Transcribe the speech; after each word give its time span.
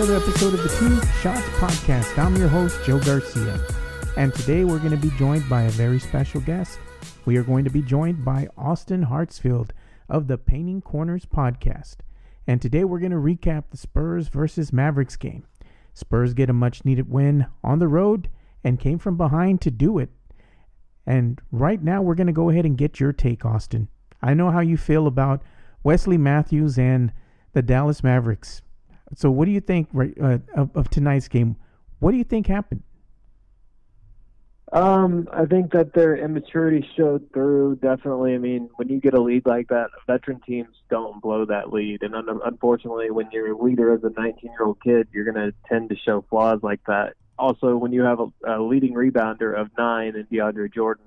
another 0.00 0.16
episode 0.16 0.54
of 0.54 0.62
the 0.62 0.68
Two 0.78 0.98
Shots 1.20 1.46
Podcast. 1.58 2.16
I'm 2.16 2.34
your 2.34 2.48
host, 2.48 2.82
Joe 2.86 2.98
Garcia. 3.00 3.60
And 4.16 4.32
today 4.32 4.64
we're 4.64 4.78
going 4.78 4.92
to 4.92 4.96
be 4.96 5.14
joined 5.18 5.46
by 5.46 5.64
a 5.64 5.70
very 5.72 6.00
special 6.00 6.40
guest. 6.40 6.78
We 7.26 7.36
are 7.36 7.42
going 7.42 7.64
to 7.64 7.70
be 7.70 7.82
joined 7.82 8.24
by 8.24 8.48
Austin 8.56 9.04
Hartsfield 9.04 9.72
of 10.08 10.26
the 10.26 10.38
Painting 10.38 10.80
Corners 10.80 11.26
Podcast. 11.26 11.96
And 12.46 12.62
today 12.62 12.82
we're 12.84 12.98
going 12.98 13.10
to 13.10 13.18
recap 13.18 13.64
the 13.68 13.76
Spurs 13.76 14.28
versus 14.28 14.72
Mavericks 14.72 15.16
game. 15.16 15.44
Spurs 15.92 16.32
get 16.32 16.48
a 16.48 16.54
much 16.54 16.82
needed 16.86 17.10
win 17.10 17.44
on 17.62 17.78
the 17.78 17.88
road 17.88 18.30
and 18.64 18.80
came 18.80 18.98
from 18.98 19.18
behind 19.18 19.60
to 19.60 19.70
do 19.70 19.98
it. 19.98 20.08
And 21.06 21.42
right 21.52 21.82
now 21.82 22.00
we're 22.00 22.14
going 22.14 22.26
to 22.26 22.32
go 22.32 22.48
ahead 22.48 22.64
and 22.64 22.78
get 22.78 23.00
your 23.00 23.12
take, 23.12 23.44
Austin. 23.44 23.88
I 24.22 24.32
know 24.32 24.50
how 24.50 24.60
you 24.60 24.78
feel 24.78 25.06
about 25.06 25.42
Wesley 25.84 26.16
Matthews 26.16 26.78
and 26.78 27.12
the 27.52 27.60
Dallas 27.60 28.02
Mavericks. 28.02 28.62
So, 29.14 29.30
what 29.30 29.46
do 29.46 29.50
you 29.50 29.60
think 29.60 29.88
uh, 29.94 30.38
of, 30.54 30.76
of 30.76 30.90
tonight's 30.90 31.28
game? 31.28 31.56
What 31.98 32.12
do 32.12 32.16
you 32.16 32.24
think 32.24 32.46
happened? 32.46 32.82
Um, 34.72 35.28
I 35.32 35.46
think 35.46 35.72
that 35.72 35.94
their 35.94 36.16
immaturity 36.16 36.88
showed 36.96 37.28
through. 37.32 37.76
Definitely. 37.76 38.34
I 38.34 38.38
mean, 38.38 38.70
when 38.76 38.88
you 38.88 39.00
get 39.00 39.14
a 39.14 39.20
lead 39.20 39.44
like 39.44 39.68
that, 39.68 39.88
veteran 40.06 40.40
teams 40.46 40.76
don't 40.88 41.20
blow 41.20 41.44
that 41.46 41.72
lead, 41.72 42.02
and 42.02 42.14
un- 42.14 42.40
unfortunately, 42.44 43.10
when 43.10 43.28
you're 43.32 43.52
a 43.52 43.58
leader 43.58 43.92
as 43.92 44.04
a 44.04 44.10
19-year-old 44.10 44.80
kid, 44.82 45.08
you're 45.12 45.30
going 45.30 45.50
to 45.50 45.52
tend 45.68 45.88
to 45.90 45.96
show 45.96 46.24
flaws 46.30 46.60
like 46.62 46.80
that. 46.86 47.14
Also, 47.36 47.76
when 47.76 47.92
you 47.92 48.02
have 48.02 48.20
a, 48.20 48.26
a 48.46 48.62
leading 48.62 48.94
rebounder 48.94 49.58
of 49.58 49.70
nine 49.76 50.14
and 50.14 50.28
DeAndre 50.28 50.72
Jordan, 50.72 51.04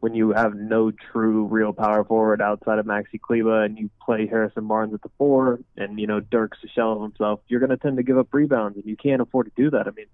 when 0.00 0.14
you 0.14 0.32
have 0.32 0.54
no 0.54 0.90
true 0.90 1.46
real 1.46 1.72
power 1.72 2.04
forward 2.04 2.42
outside 2.42 2.78
of 2.78 2.86
Maxi 2.86 3.20
Kleber 3.20 3.64
and 3.64 3.78
you 3.78 3.90
play 4.04 4.26
Harrison 4.26 4.66
Barnes 4.66 4.94
at 4.94 5.02
the 5.02 5.10
four 5.16 5.60
and 5.76 5.98
you 5.98 6.06
know 6.06 6.20
Dirk's 6.20 6.58
a 6.64 6.68
shell 6.68 6.92
of 6.92 7.02
himself, 7.02 7.40
you're 7.48 7.60
going 7.60 7.70
to 7.70 7.76
tend 7.76 7.96
to 7.96 8.02
give 8.02 8.18
up 8.18 8.28
rebounds 8.32 8.76
and 8.76 8.84
you 8.84 8.96
can't 8.96 9.22
afford 9.22 9.46
to 9.46 9.52
do 9.62 9.70
that. 9.70 9.86
I 9.86 9.90
mean, 9.90 10.06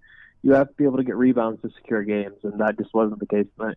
you 0.43 0.53
have 0.53 0.69
to 0.69 0.75
be 0.75 0.85
able 0.85 0.99
to 0.99 1.05
get 1.05 1.17
rebounds 1.17 1.63
to 1.63 1.71
secure 1.77 2.03
games, 2.03 2.37
and 2.43 2.61
that 2.61 2.77
just 2.79 2.93
wasn't 2.93 3.21
the 3.21 3.27
case 3.27 3.47
tonight. 3.57 3.77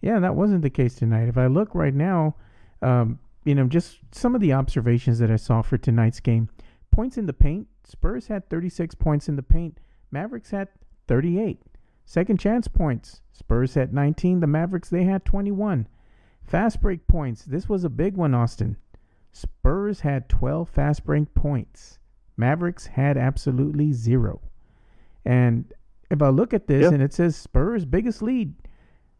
Yeah, 0.00 0.18
that 0.20 0.34
wasn't 0.34 0.62
the 0.62 0.70
case 0.70 0.94
tonight. 0.96 1.28
If 1.28 1.38
I 1.38 1.46
look 1.46 1.74
right 1.74 1.94
now, 1.94 2.34
um, 2.82 3.18
you 3.44 3.54
know, 3.54 3.66
just 3.66 3.98
some 4.12 4.34
of 4.34 4.40
the 4.40 4.52
observations 4.52 5.18
that 5.18 5.30
I 5.30 5.36
saw 5.36 5.62
for 5.62 5.78
tonight's 5.78 6.20
game. 6.20 6.48
Points 6.90 7.16
in 7.16 7.26
the 7.26 7.32
paint. 7.32 7.68
Spurs 7.84 8.26
had 8.26 8.48
36 8.50 8.94
points 8.96 9.28
in 9.28 9.36
the 9.36 9.42
paint. 9.42 9.78
Mavericks 10.10 10.50
had 10.50 10.68
38. 11.08 11.60
Second 12.04 12.38
chance 12.38 12.68
points. 12.68 13.20
Spurs 13.32 13.74
had 13.74 13.92
19. 13.92 14.40
The 14.40 14.46
Mavericks, 14.46 14.88
they 14.88 15.04
had 15.04 15.24
21. 15.24 15.86
Fast 16.44 16.80
break 16.80 17.06
points. 17.06 17.44
This 17.44 17.68
was 17.68 17.84
a 17.84 17.90
big 17.90 18.16
one, 18.16 18.34
Austin. 18.34 18.76
Spurs 19.32 20.00
had 20.00 20.28
12 20.28 20.68
fast 20.68 21.04
break 21.04 21.32
points. 21.34 21.98
Mavericks 22.36 22.86
had 22.86 23.16
absolutely 23.16 23.92
zero. 23.92 24.40
And 25.24 25.72
if 26.10 26.20
I 26.20 26.28
look 26.28 26.52
at 26.52 26.66
this 26.66 26.82
yep. 26.82 26.92
and 26.92 27.02
it 27.02 27.14
says 27.14 27.36
Spurs' 27.36 27.84
biggest 27.84 28.20
lead, 28.20 28.54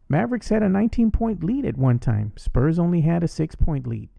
Mavericks 0.09 0.49
had 0.49 0.61
a 0.61 0.69
19 0.69 1.11
point 1.11 1.43
lead 1.43 1.65
at 1.65 1.77
one 1.77 1.97
time. 1.97 2.33
Spurs 2.35 2.77
only 2.77 3.01
had 3.01 3.23
a 3.23 3.27
six 3.27 3.55
point 3.55 3.87
lead. 3.87 4.09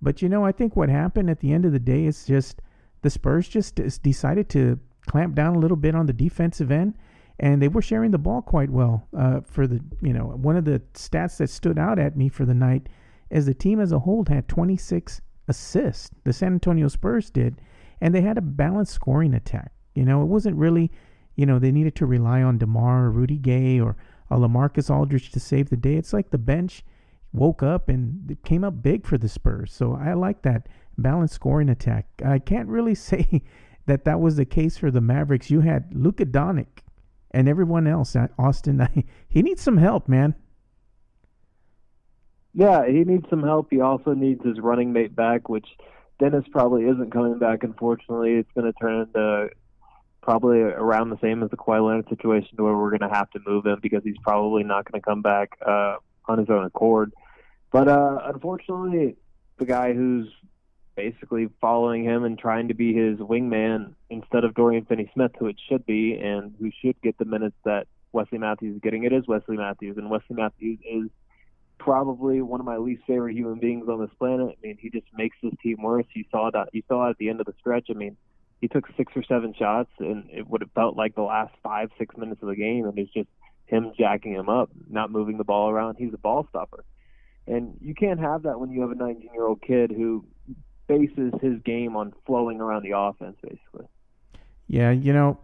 But 0.00 0.22
you 0.22 0.28
know, 0.28 0.44
I 0.44 0.52
think 0.52 0.76
what 0.76 0.88
happened 0.88 1.30
at 1.30 1.40
the 1.40 1.52
end 1.52 1.64
of 1.64 1.72
the 1.72 1.78
day 1.78 2.04
is 2.04 2.26
just 2.26 2.60
the 3.02 3.10
Spurs 3.10 3.48
just 3.48 3.80
decided 4.02 4.48
to 4.50 4.78
clamp 5.06 5.34
down 5.34 5.56
a 5.56 5.58
little 5.58 5.76
bit 5.76 5.94
on 5.94 6.06
the 6.06 6.12
defensive 6.12 6.70
end 6.70 6.94
and 7.42 7.60
they 7.60 7.66
were 7.66 7.82
sharing 7.82 8.12
the 8.12 8.18
ball 8.18 8.40
quite 8.40 8.70
well. 8.70 9.08
Uh, 9.14 9.40
for 9.40 9.66
the 9.66 9.80
you 10.00 10.12
know 10.12 10.24
one 10.24 10.56
of 10.56 10.64
the 10.64 10.80
stats 10.94 11.36
that 11.38 11.50
stood 11.50 11.78
out 11.78 11.98
at 11.98 12.16
me 12.16 12.28
for 12.28 12.46
the 12.46 12.54
night 12.54 12.88
is 13.30 13.46
the 13.46 13.54
team 13.54 13.80
as 13.80 13.92
a 13.92 13.98
whole 13.98 14.24
had 14.28 14.46
26 14.48 15.20
assists. 15.48 16.10
The 16.24 16.32
San 16.32 16.52
Antonio 16.52 16.88
Spurs 16.88 17.30
did, 17.30 17.60
and 18.00 18.14
they 18.14 18.20
had 18.20 18.38
a 18.38 18.42
balanced 18.42 18.92
scoring 18.92 19.34
attack. 19.34 19.72
You 19.94 20.04
know, 20.04 20.22
it 20.22 20.26
wasn't 20.26 20.56
really, 20.56 20.90
you 21.34 21.46
know, 21.46 21.58
they 21.58 21.72
needed 21.72 21.96
to 21.96 22.06
rely 22.06 22.42
on 22.42 22.58
Demar 22.58 23.06
or 23.06 23.10
Rudy 23.10 23.38
Gay 23.38 23.80
or 23.80 23.96
a 24.30 24.36
LaMarcus 24.36 24.90
Aldridge 24.90 25.32
to 25.32 25.40
save 25.40 25.68
the 25.68 25.76
day. 25.76 25.96
It's 25.96 26.12
like 26.12 26.30
the 26.30 26.38
bench 26.38 26.84
woke 27.32 27.62
up 27.62 27.88
and 27.88 28.36
came 28.44 28.64
up 28.64 28.82
big 28.82 29.06
for 29.06 29.18
the 29.18 29.28
Spurs. 29.28 29.72
So 29.72 29.94
I 29.94 30.12
like 30.12 30.42
that 30.42 30.68
balanced 30.98 31.34
scoring 31.34 31.70
attack. 31.70 32.06
I 32.24 32.38
can't 32.38 32.68
really 32.68 32.94
say 33.10 33.42
that 33.86 34.04
that 34.04 34.20
was 34.20 34.36
the 34.36 34.44
case 34.44 34.76
for 34.76 34.90
the 34.90 35.00
Mavericks. 35.00 35.50
You 35.50 35.60
had 35.60 35.92
Luka 35.94 36.26
Doncic 36.26 36.82
and 37.32 37.48
everyone 37.48 37.86
else. 37.86 38.16
Austin, 38.38 39.04
he 39.28 39.42
needs 39.42 39.62
some 39.62 39.76
help, 39.76 40.08
man. 40.08 40.34
Yeah, 42.54 42.86
he 42.86 43.04
needs 43.04 43.28
some 43.30 43.42
help. 43.42 43.68
He 43.70 43.80
also 43.80 44.12
needs 44.12 44.44
his 44.44 44.58
running 44.60 44.92
mate 44.92 45.16
back, 45.16 45.48
which 45.48 45.66
Dennis 46.18 46.44
probably 46.50 46.84
isn't 46.84 47.10
coming 47.10 47.38
back. 47.38 47.62
Unfortunately, 47.62 48.34
it's 48.34 48.50
going 48.54 48.70
to 48.70 48.78
turn 48.78 49.00
into 49.00 49.48
probably 50.22 50.58
around 50.58 51.10
the 51.10 51.18
same 51.20 51.42
as 51.42 51.50
the 51.50 51.56
Kawhi 51.56 51.84
Leonard 51.84 52.08
situation, 52.08 52.50
where 52.56 52.76
we're 52.76 52.96
going 52.96 53.08
to 53.08 53.14
have 53.14 53.30
to 53.30 53.40
move 53.46 53.66
him 53.66 53.78
because 53.82 54.02
he's 54.04 54.18
probably 54.22 54.62
not 54.62 54.84
going 54.84 55.00
to 55.00 55.04
come 55.04 55.22
back 55.22 55.58
uh, 55.66 55.96
on 56.26 56.38
his 56.38 56.48
own 56.50 56.64
accord. 56.64 57.12
But 57.72 57.88
uh, 57.88 58.18
unfortunately, 58.26 59.16
the 59.58 59.64
guy 59.64 59.94
who's 59.94 60.28
basically 60.94 61.48
following 61.60 62.04
him 62.04 62.24
and 62.24 62.38
trying 62.38 62.68
to 62.68 62.74
be 62.74 62.94
his 62.94 63.18
wingman 63.18 63.94
instead 64.10 64.44
of 64.44 64.54
Dorian 64.54 64.84
Finney-Smith, 64.84 65.32
who 65.38 65.46
it 65.46 65.56
should 65.68 65.86
be, 65.86 66.14
and 66.14 66.54
who 66.58 66.70
should 66.82 67.00
get 67.02 67.18
the 67.18 67.24
minutes 67.24 67.56
that 67.64 67.86
Wesley 68.12 68.38
Matthews 68.38 68.76
is 68.76 68.80
getting. 68.82 69.04
It 69.04 69.12
is 69.12 69.26
Wesley 69.26 69.56
Matthews, 69.56 69.96
and 69.96 70.10
Wesley 70.10 70.36
Matthews 70.36 70.78
is 70.84 71.10
probably 71.78 72.42
one 72.42 72.60
of 72.60 72.66
my 72.66 72.76
least 72.76 73.02
favorite 73.06 73.34
human 73.34 73.58
beings 73.58 73.88
on 73.88 74.00
this 74.00 74.10
planet. 74.18 74.50
I 74.50 74.66
mean, 74.66 74.78
he 74.80 74.90
just 74.90 75.06
makes 75.16 75.36
this 75.42 75.54
team 75.62 75.82
worse. 75.82 76.06
You 76.14 76.24
saw 76.30 76.50
that. 76.52 76.68
You 76.72 76.82
saw 76.88 77.10
at 77.10 77.18
the 77.18 77.28
end 77.28 77.40
of 77.40 77.46
the 77.46 77.54
stretch. 77.58 77.86
I 77.90 77.94
mean, 77.94 78.16
he 78.60 78.68
took 78.68 78.86
six 78.96 79.12
or 79.16 79.24
seven 79.24 79.54
shots, 79.58 79.90
and 79.98 80.28
it 80.30 80.46
would 80.48 80.60
have 80.60 80.70
felt 80.72 80.96
like 80.96 81.14
the 81.14 81.22
last 81.22 81.54
five, 81.62 81.90
six 81.98 82.16
minutes 82.16 82.42
of 82.42 82.48
the 82.48 82.54
game, 82.54 82.86
and 82.86 82.96
it's 82.98 83.12
just 83.12 83.28
him 83.66 83.92
jacking 83.98 84.34
him 84.34 84.48
up, 84.48 84.70
not 84.88 85.10
moving 85.10 85.38
the 85.38 85.44
ball 85.44 85.70
around. 85.70 85.96
He's 85.98 86.14
a 86.14 86.18
ball 86.18 86.46
stopper. 86.50 86.84
And 87.46 87.76
you 87.80 87.94
can't 87.94 88.20
have 88.20 88.42
that 88.42 88.60
when 88.60 88.70
you 88.70 88.82
have 88.82 88.90
a 88.90 88.94
19 88.94 89.30
year 89.34 89.46
old 89.46 89.62
kid 89.62 89.90
who 89.90 90.24
bases 90.86 91.32
his 91.40 91.60
game 91.64 91.96
on 91.96 92.12
flowing 92.26 92.60
around 92.60 92.82
the 92.82 92.96
offense, 92.96 93.36
basically. 93.42 93.86
Yeah, 94.66 94.90
you 94.90 95.12
know, 95.12 95.38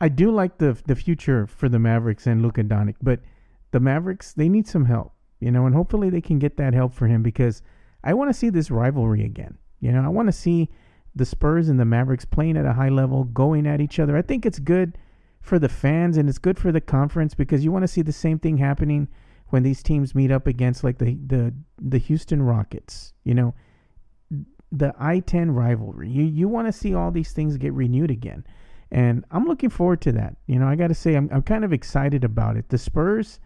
I 0.00 0.08
do 0.08 0.30
like 0.30 0.58
the 0.58 0.76
the 0.86 0.96
future 0.96 1.46
for 1.46 1.68
the 1.68 1.78
Mavericks 1.78 2.26
and 2.26 2.42
Luka 2.42 2.62
Doncic, 2.64 2.96
but 3.02 3.20
the 3.70 3.80
Mavericks 3.80 4.32
they 4.32 4.48
need 4.48 4.66
some 4.66 4.84
help, 4.84 5.12
you 5.40 5.50
know, 5.50 5.66
and 5.66 5.74
hopefully 5.74 6.10
they 6.10 6.20
can 6.20 6.38
get 6.38 6.56
that 6.56 6.74
help 6.74 6.92
for 6.92 7.06
him 7.06 7.22
because 7.22 7.62
I 8.02 8.14
want 8.14 8.30
to 8.30 8.34
see 8.34 8.50
this 8.50 8.70
rivalry 8.70 9.24
again. 9.24 9.58
You 9.80 9.92
know, 9.92 10.02
I 10.02 10.08
want 10.08 10.28
to 10.28 10.32
see 10.32 10.70
the 11.14 11.24
Spurs 11.24 11.68
and 11.68 11.78
the 11.78 11.84
Mavericks 11.84 12.24
playing 12.24 12.56
at 12.56 12.66
a 12.66 12.72
high 12.72 12.88
level, 12.88 13.24
going 13.24 13.66
at 13.66 13.80
each 13.80 13.98
other. 13.98 14.16
I 14.16 14.22
think 14.22 14.44
it's 14.44 14.58
good 14.58 14.98
for 15.40 15.58
the 15.58 15.68
fans 15.68 16.16
and 16.16 16.28
it's 16.28 16.38
good 16.38 16.58
for 16.58 16.72
the 16.72 16.80
conference 16.80 17.34
because 17.34 17.64
you 17.64 17.70
want 17.70 17.82
to 17.82 17.88
see 17.88 18.02
the 18.02 18.12
same 18.12 18.38
thing 18.38 18.56
happening 18.56 19.08
when 19.48 19.62
these 19.62 19.82
teams 19.82 20.14
meet 20.14 20.30
up 20.30 20.46
against 20.46 20.82
like 20.82 20.98
the 20.98 21.18
the 21.26 21.54
the 21.80 21.98
Houston 21.98 22.42
Rockets. 22.42 23.12
You 23.24 23.34
know, 23.34 23.54
the 24.78 24.94
I-10 24.98 25.54
rivalry. 25.54 26.08
You 26.08 26.24
you 26.24 26.48
want 26.48 26.68
to 26.68 26.72
see 26.72 26.94
all 26.94 27.10
these 27.10 27.32
things 27.32 27.56
get 27.56 27.72
renewed 27.72 28.10
again. 28.10 28.44
And 28.90 29.24
I'm 29.30 29.44
looking 29.44 29.70
forward 29.70 30.00
to 30.02 30.12
that. 30.12 30.36
You 30.46 30.58
know, 30.58 30.68
I 30.68 30.76
got 30.76 30.88
to 30.88 30.94
say 30.94 31.14
I'm 31.14 31.28
I'm 31.32 31.42
kind 31.42 31.64
of 31.64 31.72
excited 31.72 32.24
about 32.24 32.56
it. 32.56 32.68
The 32.68 32.78
Spurs 32.78 33.40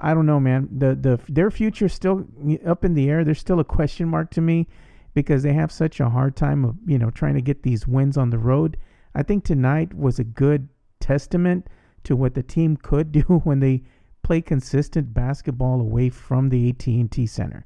I 0.00 0.14
don't 0.14 0.26
know, 0.26 0.40
man. 0.40 0.68
The 0.70 0.94
the 0.94 1.20
their 1.28 1.50
future 1.50 1.88
still 1.88 2.26
up 2.66 2.84
in 2.84 2.94
the 2.94 3.08
air. 3.08 3.24
There's 3.24 3.38
still 3.38 3.60
a 3.60 3.64
question 3.64 4.08
mark 4.08 4.30
to 4.32 4.40
me 4.40 4.68
because 5.14 5.42
they 5.42 5.52
have 5.52 5.72
such 5.72 6.00
a 6.00 6.10
hard 6.10 6.36
time 6.36 6.64
of, 6.64 6.76
you 6.86 6.98
know, 6.98 7.10
trying 7.10 7.34
to 7.34 7.40
get 7.40 7.62
these 7.62 7.86
wins 7.86 8.16
on 8.16 8.30
the 8.30 8.38
road. 8.38 8.76
I 9.14 9.22
think 9.22 9.44
tonight 9.44 9.94
was 9.94 10.18
a 10.18 10.24
good 10.24 10.68
testament 11.00 11.68
to 12.04 12.14
what 12.14 12.34
the 12.34 12.42
team 12.42 12.76
could 12.76 13.12
do 13.20 13.22
when 13.44 13.60
they 13.60 13.82
play 14.22 14.42
consistent 14.42 15.14
basketball 15.14 15.80
away 15.80 16.10
from 16.10 16.48
the 16.48 16.68
AT&T 16.68 17.26
Center 17.26 17.64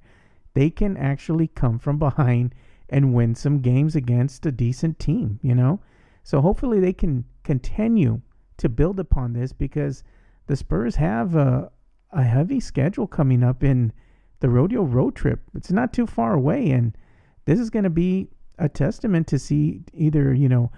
they 0.54 0.70
can 0.70 0.96
actually 0.96 1.48
come 1.48 1.78
from 1.78 1.98
behind 1.98 2.54
and 2.88 3.14
win 3.14 3.34
some 3.34 3.60
games 3.60 3.94
against 3.94 4.44
a 4.46 4.52
decent 4.52 4.98
team, 4.98 5.38
you 5.42 5.54
know? 5.54 5.80
So 6.22 6.40
hopefully 6.40 6.80
they 6.80 6.92
can 6.92 7.24
continue 7.44 8.20
to 8.58 8.68
build 8.68 9.00
upon 9.00 9.32
this 9.32 9.52
because 9.52 10.02
the 10.46 10.56
Spurs 10.56 10.96
have 10.96 11.34
a, 11.34 11.70
a 12.12 12.22
heavy 12.22 12.60
schedule 12.60 13.06
coming 13.06 13.42
up 13.42 13.62
in 13.62 13.92
the 14.40 14.50
rodeo 14.50 14.82
road 14.82 15.14
trip. 15.14 15.40
It's 15.54 15.70
not 15.70 15.92
too 15.92 16.06
far 16.06 16.34
away 16.34 16.70
and 16.70 16.96
this 17.44 17.58
is 17.58 17.70
going 17.70 17.84
to 17.84 17.90
be 17.90 18.28
a 18.58 18.68
testament 18.68 19.26
to 19.28 19.38
see 19.38 19.82
either, 19.94 20.34
you 20.34 20.48
know, 20.48 20.70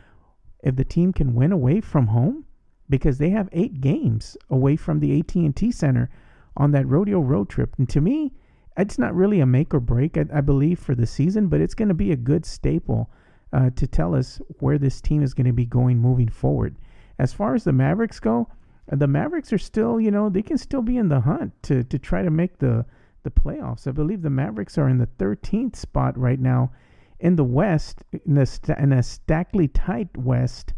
if 0.63 0.77
the 0.77 0.85
team 0.85 1.13
can 1.13 1.35
win 1.35 1.51
away 1.51 1.81
from 1.81 2.07
home 2.07 2.45
because 2.89 3.19
they 3.19 3.31
have 3.31 3.49
8 3.53 3.81
games 3.81 4.37
away 4.51 4.77
from 4.77 5.01
the 5.01 5.19
AT&T 5.19 5.73
Center 5.73 6.11
on 6.57 6.71
that 6.73 6.87
rodeo 6.87 7.21
road 7.21 7.49
trip. 7.49 7.75
And 7.79 7.89
to 7.89 8.01
me, 8.01 8.33
it's 8.77 8.99
not 8.99 9.15
really 9.15 9.41
a 9.41 9.47
make 9.47 9.75
or 9.75 9.81
break, 9.81 10.17
I, 10.17 10.25
I 10.33 10.41
believe, 10.41 10.79
for 10.79 10.95
the 10.95 11.07
season, 11.07 11.49
but 11.49 11.61
it's 11.61 11.75
going 11.75 11.89
to 11.89 11.95
be 11.95 12.13
a 12.13 12.17
good 12.17 12.45
staple 12.47 13.11
uh, 13.53 13.71
to 13.77 13.87
tell 13.87 14.15
us 14.15 14.41
where 14.61 14.79
this 14.79 15.01
team 15.01 15.23
is 15.23 15.35
going 15.35 15.47
to 15.47 15.53
be 15.53 15.67
going 15.67 15.99
moving 15.99 16.29
forward. 16.29 16.77
As 17.19 17.33
far 17.33 17.55
as 17.55 17.65
the 17.65 17.73
Mavericks 17.73 18.19
go, 18.19 18.49
the 18.91 19.07
Mavericks 19.07 19.53
are 19.53 19.59
still, 19.59 20.01
you 20.01 20.11
know, 20.11 20.29
they 20.29 20.43
can 20.43 20.59
still 20.59 20.83
be 20.83 20.97
in 20.97 21.09
the 21.09 21.21
hunt 21.21 21.53
to, 21.65 21.85
to 21.85 21.99
try 21.99 22.23
to 22.23 22.31
make 22.31 22.59
the, 22.59 22.85
the 23.23 23.31
playoffs. 23.31 23.87
I 23.87 23.93
believe 23.93 24.23
the 24.23 24.31
Mavericks 24.31 24.79
are 24.79 24.89
in 24.89 24.99
the 24.99 25.07
13th 25.19 25.77
spot 25.77 26.19
right 26.19 26.41
now 26.41 26.73
in 27.21 27.37
the 27.37 27.45
West, 27.45 28.03
in 28.27 28.39
a, 28.39 28.47
st- 28.47 28.79
in 28.79 28.93
a 28.93 29.03
stackly 29.03 29.69
tight 29.69 30.17
West. 30.17 30.75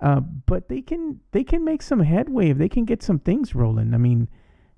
Uh, 0.00 0.20
but 0.20 0.68
they 0.68 0.80
can 0.80 1.18
they 1.32 1.42
can 1.42 1.64
make 1.64 1.82
some 1.82 1.98
headway 1.98 2.50
if 2.50 2.58
they 2.58 2.68
can 2.68 2.84
get 2.84 3.02
some 3.02 3.18
things 3.18 3.52
rolling. 3.52 3.92
I 3.92 3.96
mean, 3.96 4.28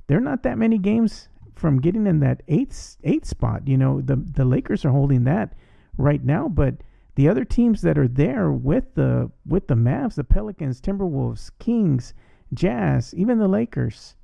they're 0.06 0.18
not 0.18 0.42
that 0.44 0.56
many 0.56 0.78
games 0.78 1.28
from 1.60 1.80
getting 1.80 2.06
in 2.06 2.20
that 2.20 2.42
eighth 2.48 2.96
eighth 3.04 3.26
spot. 3.26 3.68
You 3.68 3.76
know, 3.76 4.00
the 4.00 4.16
the 4.16 4.44
Lakers 4.44 4.84
are 4.84 4.90
holding 4.90 5.24
that 5.24 5.52
right 5.98 6.24
now, 6.24 6.48
but 6.48 6.76
the 7.16 7.28
other 7.28 7.44
teams 7.44 7.82
that 7.82 7.98
are 7.98 8.08
there 8.08 8.50
with 8.50 8.94
the 8.94 9.30
with 9.46 9.68
the 9.68 9.74
Mavs, 9.74 10.14
the 10.14 10.24
Pelicans, 10.24 10.80
Timberwolves, 10.80 11.50
Kings, 11.58 12.14
Jazz, 12.54 13.14
even 13.14 13.38
the 13.38 13.48
Lakers, 13.48 14.16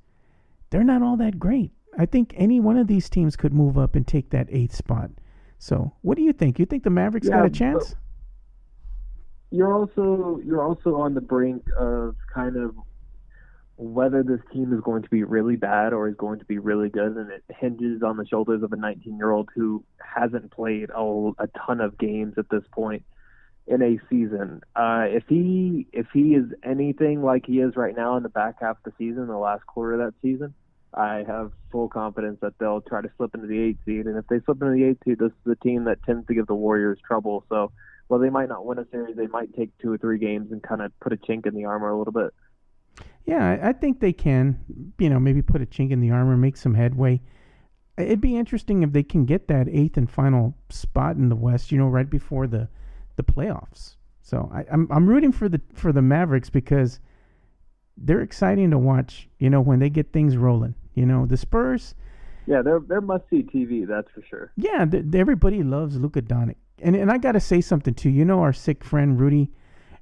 they're 0.71 0.83
not 0.83 1.03
all 1.03 1.15
that 1.17 1.37
great. 1.39 1.71
I 1.97 2.05
think 2.07 2.33
any 2.35 2.59
one 2.59 2.77
of 2.77 2.87
these 2.87 3.09
teams 3.09 3.35
could 3.35 3.53
move 3.53 3.77
up 3.77 3.95
and 3.95 4.05
take 4.05 4.31
that 4.31 4.47
eighth 4.49 4.75
spot. 4.75 5.11
So, 5.59 5.93
what 6.01 6.17
do 6.17 6.23
you 6.23 6.33
think? 6.33 6.59
You 6.59 6.65
think 6.65 6.83
the 6.83 6.89
Mavericks 6.89 7.27
Yeah, 7.27 7.37
got 7.37 7.45
a 7.45 7.49
chance? 7.49 7.95
you're 9.51 9.73
also 9.73 10.39
you're 10.43 10.61
also 10.63 10.95
on 10.95 11.13
the 11.13 11.21
brink 11.21 11.63
of 11.77 12.15
kind 12.33 12.57
of 12.57 12.75
whether 13.77 14.23
this 14.23 14.39
team 14.51 14.73
is 14.73 14.81
going 14.81 15.03
to 15.03 15.09
be 15.09 15.23
really 15.23 15.55
bad 15.55 15.93
or 15.93 16.07
is 16.07 16.15
going 16.15 16.39
to 16.39 16.45
be 16.45 16.57
really 16.57 16.89
good, 16.89 17.15
and 17.15 17.31
it 17.31 17.43
hinges 17.59 18.01
on 18.03 18.17
the 18.17 18.25
shoulders 18.25 18.63
of 18.63 18.73
a 18.73 18.75
19 18.75 19.17
year 19.17 19.31
old 19.31 19.49
who 19.55 19.83
hasn't 19.99 20.51
played 20.51 20.89
a, 20.89 21.31
a 21.37 21.47
ton 21.65 21.79
of 21.79 21.97
games 21.97 22.33
at 22.37 22.49
this 22.49 22.63
point 22.71 23.03
in 23.67 23.81
a 23.83 23.97
season. 24.09 24.61
Uh, 24.75 25.05
if 25.07 25.23
he 25.29 25.85
if 25.93 26.07
he 26.11 26.33
is 26.33 26.45
anything 26.63 27.21
like 27.21 27.45
he 27.45 27.59
is 27.59 27.75
right 27.75 27.95
now 27.95 28.17
in 28.17 28.23
the 28.23 28.29
back 28.29 28.55
half 28.59 28.77
of 28.77 28.83
the 28.83 28.93
season, 28.97 29.27
the 29.27 29.37
last 29.37 29.65
quarter 29.67 29.93
of 29.93 29.99
that 29.99 30.19
season, 30.21 30.55
I 30.93 31.23
have 31.27 31.51
full 31.71 31.87
confidence 31.87 32.39
that 32.41 32.53
they'll 32.59 32.81
try 32.81 33.01
to 33.01 33.11
slip 33.17 33.35
into 33.35 33.45
the 33.45 33.59
eight 33.59 33.77
seed. 33.85 34.07
And 34.07 34.17
if 34.17 34.25
they 34.27 34.39
slip 34.45 34.59
into 34.61 34.73
the 34.73 34.85
eight 34.85 34.97
seed, 35.05 35.19
this 35.19 35.31
is 35.45 35.51
a 35.51 35.63
team 35.63 35.83
that 35.83 36.01
tends 36.03 36.25
to 36.27 36.33
give 36.33 36.47
the 36.47 36.55
Warriors 36.55 36.97
trouble. 37.05 37.45
So 37.49 37.71
well, 38.09 38.19
they 38.19 38.29
might 38.29 38.49
not 38.49 38.65
win 38.65 38.79
a 38.79 38.87
series. 38.89 39.17
They 39.17 39.27
might 39.27 39.53
take 39.53 39.77
two 39.79 39.91
or 39.91 39.97
three 39.97 40.17
games 40.17 40.51
and 40.51 40.63
kind 40.63 40.81
of 40.81 40.97
put 40.99 41.13
a 41.13 41.17
chink 41.17 41.45
in 41.45 41.53
the 41.53 41.65
armor 41.65 41.89
a 41.89 41.97
little 41.97 42.13
bit. 42.13 42.33
Yeah, 43.25 43.59
I, 43.61 43.73
think 43.73 43.99
they 43.99 44.13
can. 44.13 44.59
You 44.97 45.09
know, 45.09 45.19
maybe 45.19 45.41
put 45.41 45.61
a 45.61 45.65
chink 45.65 45.91
in 45.91 45.99
the 45.99 46.11
armor, 46.11 46.37
make 46.37 46.55
some 46.55 46.73
headway. 46.73 47.21
It'd 47.97 48.21
be 48.21 48.37
interesting 48.37 48.83
if 48.83 48.93
they 48.93 49.03
can 49.03 49.25
get 49.25 49.47
that 49.49 49.67
eighth 49.67 49.97
and 49.97 50.09
final 50.09 50.55
spot 50.69 51.17
in 51.17 51.29
the 51.29 51.35
West. 51.35 51.71
You 51.71 51.77
know, 51.77 51.87
right 51.87 52.09
before 52.09 52.47
the 52.47 52.69
the 53.17 53.23
playoffs. 53.23 53.95
So 54.21 54.49
I, 54.53 54.63
I'm 54.71 54.87
I'm 54.91 55.07
rooting 55.07 55.31
for 55.31 55.49
the 55.49 55.59
for 55.73 55.91
the 55.91 56.01
Mavericks 56.01 56.49
because 56.49 56.99
they're 57.97 58.21
exciting 58.21 58.71
to 58.71 58.77
watch. 58.77 59.27
You 59.39 59.49
know, 59.49 59.61
when 59.61 59.79
they 59.79 59.89
get 59.89 60.13
things 60.13 60.37
rolling. 60.37 60.75
You 60.93 61.05
know, 61.05 61.25
the 61.25 61.37
Spurs. 61.37 61.95
Yeah, 62.47 62.61
they're 62.61 62.79
they're 62.79 63.01
must 63.01 63.29
see 63.29 63.43
TV. 63.43 63.85
That's 63.85 64.09
for 64.11 64.21
sure. 64.21 64.51
Yeah, 64.55 64.85
th- 64.85 65.03
th- 65.03 65.15
everybody 65.15 65.63
loves 65.63 65.97
Luka 65.97 66.21
Doncic, 66.21 66.55
and 66.81 66.95
and 66.95 67.11
I 67.11 67.17
got 67.17 67.33
to 67.33 67.39
say 67.39 67.59
something 67.59 67.93
too. 67.93 68.09
You 68.09 68.23
know, 68.23 68.39
our 68.39 68.53
sick 68.53 68.83
friend 68.83 69.19
Rudy, 69.19 69.51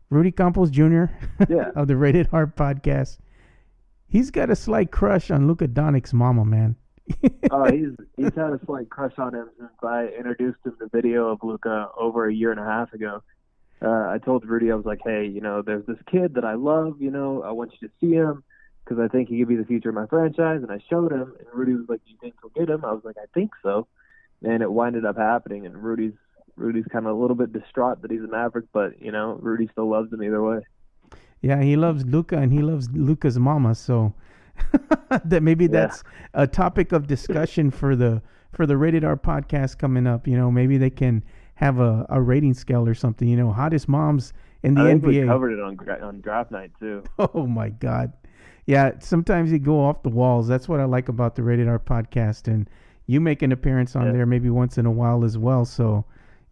Rudy 0.10 0.32
Campos 0.32 0.70
Jr. 0.70 1.06
Yeah. 1.50 1.72
of 1.76 1.88
the 1.88 1.98
Rated 1.98 2.30
R 2.32 2.48
podcast. 2.48 3.18
He's 4.08 4.32
got 4.32 4.50
a 4.50 4.56
slight 4.56 4.92
crush 4.92 5.32
on 5.32 5.48
Luka 5.48 5.68
Doncic's 5.68 6.14
mama, 6.14 6.46
man. 6.46 6.76
Oh, 7.52 7.72
he's 7.72 7.92
he's 8.18 8.34
had 8.36 8.52
a 8.52 8.60
slight 8.66 8.90
crush 8.90 9.14
on 9.20 9.36
him 9.36 9.50
since 9.60 9.72
I 9.84 10.08
introduced 10.18 10.58
him 10.66 10.72
to 10.80 10.86
the 10.86 10.90
video 10.90 11.28
of 11.30 11.40
Luka 11.44 11.90
over 11.96 12.28
a 12.28 12.34
year 12.34 12.52
and 12.52 12.60
a 12.60 12.66
half 12.66 12.92
ago. 12.94 13.22
Uh, 13.82 14.10
I 14.10 14.18
told 14.24 14.46
Rudy 14.46 14.72
I 14.72 14.76
was 14.76 14.86
like, 14.86 15.02
hey, 15.04 15.26
you 15.26 15.42
know, 15.42 15.62
there's 15.62 15.86
this 15.86 16.00
kid 16.12 16.34
that 16.36 16.44
I 16.44 16.56
love. 16.56 17.00
You 17.00 17.12
know, 17.12 17.44
I 17.44 17.52
want 17.52 17.74
you 17.80 17.88
to 17.88 17.94
see 18.00 18.14
him 18.14 18.44
because 18.84 19.00
I 19.00 19.08
think 19.08 19.30
he 19.30 19.40
could 19.40 19.48
be 19.48 19.56
the 19.56 19.66
future 19.66 19.90
of 19.90 19.96
my 19.96 20.08
franchise. 20.08 20.62
And 20.64 20.72
I 20.72 20.80
showed 20.90 21.12
him, 21.12 21.34
and 21.40 21.48
Rudy 21.54 21.74
was 21.74 21.88
like, 21.88 22.04
do 22.06 22.12
you 22.12 22.18
think 22.22 22.36
he'll 22.42 22.66
get 22.66 22.74
him? 22.74 22.86
I 22.86 22.92
was 22.92 23.04
like, 23.04 23.18
I 23.18 23.26
think 23.34 23.52
so. 23.62 23.88
And 24.44 24.62
it 24.64 24.72
winded 24.72 25.06
up 25.06 25.18
happening. 25.18 25.66
And 25.66 25.78
Rudy's 25.78 26.14
Rudy's 26.58 26.86
kind 26.92 27.06
of 27.06 27.16
a 27.18 27.20
little 27.20 27.36
bit 27.36 27.52
distraught 27.54 28.02
that 28.02 28.12
he's 28.12 28.22
a 28.22 28.28
Maverick, 28.28 28.66
but 28.74 29.02
you 29.02 29.12
know, 29.12 29.38
Rudy 29.42 29.68
still 29.72 29.90
loves 29.90 30.12
him 30.12 30.24
either 30.24 30.42
way. 30.44 30.60
yeah, 31.42 31.62
he 31.62 31.76
loves 31.76 32.06
Luka 32.06 32.38
and 32.38 32.52
he 32.54 32.60
loves 32.60 32.90
Luka's 32.92 33.38
mama, 33.38 33.76
so 33.76 34.14
that 35.26 35.44
maybe 35.44 35.66
Yeah. 35.66 35.72
that's 35.72 36.04
a 36.34 36.48
topic 36.48 36.92
of 36.92 37.08
discussion 37.08 37.72
for 37.72 37.96
the 37.96 38.22
for 38.52 38.66
the 38.66 38.78
Rated 38.78 39.04
R 39.04 39.18
podcast 39.18 39.78
coming 39.78 40.08
up. 40.08 40.28
You 40.28 40.38
know, 40.38 40.50
maybe 40.50 40.78
they 40.78 40.90
can 40.90 41.24
have 41.56 41.80
a, 41.80 42.06
a 42.10 42.22
rating 42.22 42.54
scale 42.54 42.88
or 42.88 42.94
something. 42.94 43.28
You 43.28 43.38
know, 43.38 43.52
hottest 43.52 43.88
moms 43.88 44.34
in 44.64 44.76
the 44.76 44.82
I 44.82 44.86
think 44.86 45.04
NBA. 45.04 45.22
we 45.22 45.28
covered 45.28 45.52
it 45.52 45.60
on 45.62 45.78
on 46.04 46.22
draft 46.22 46.52
night 46.52 46.72
too. 46.80 47.04
Oh 47.20 47.46
my 47.48 47.70
God. 47.70 48.14
Yeah, 48.68 48.94
sometimes 49.00 49.52
you 49.52 49.60
go 49.60 49.80
off 49.86 50.02
the 50.02 50.10
walls. 50.10 50.48
That's 50.48 50.68
what 50.68 50.80
I 50.80 50.86
like 50.86 51.08
about 51.10 51.36
the 51.36 51.44
Rated 51.44 51.68
R 51.68 51.78
podcast. 51.80 52.48
And 52.48 52.68
you 53.06 53.22
make 53.22 53.42
an 53.44 53.52
appearance 53.52 53.96
on 53.96 54.08
Yeah. 54.08 54.14
there 54.14 54.26
maybe 54.26 54.50
once 54.50 54.78
in 54.80 54.86
a 54.88 54.92
while 54.92 55.24
as 55.24 55.38
well. 55.38 55.66
So, 55.66 56.04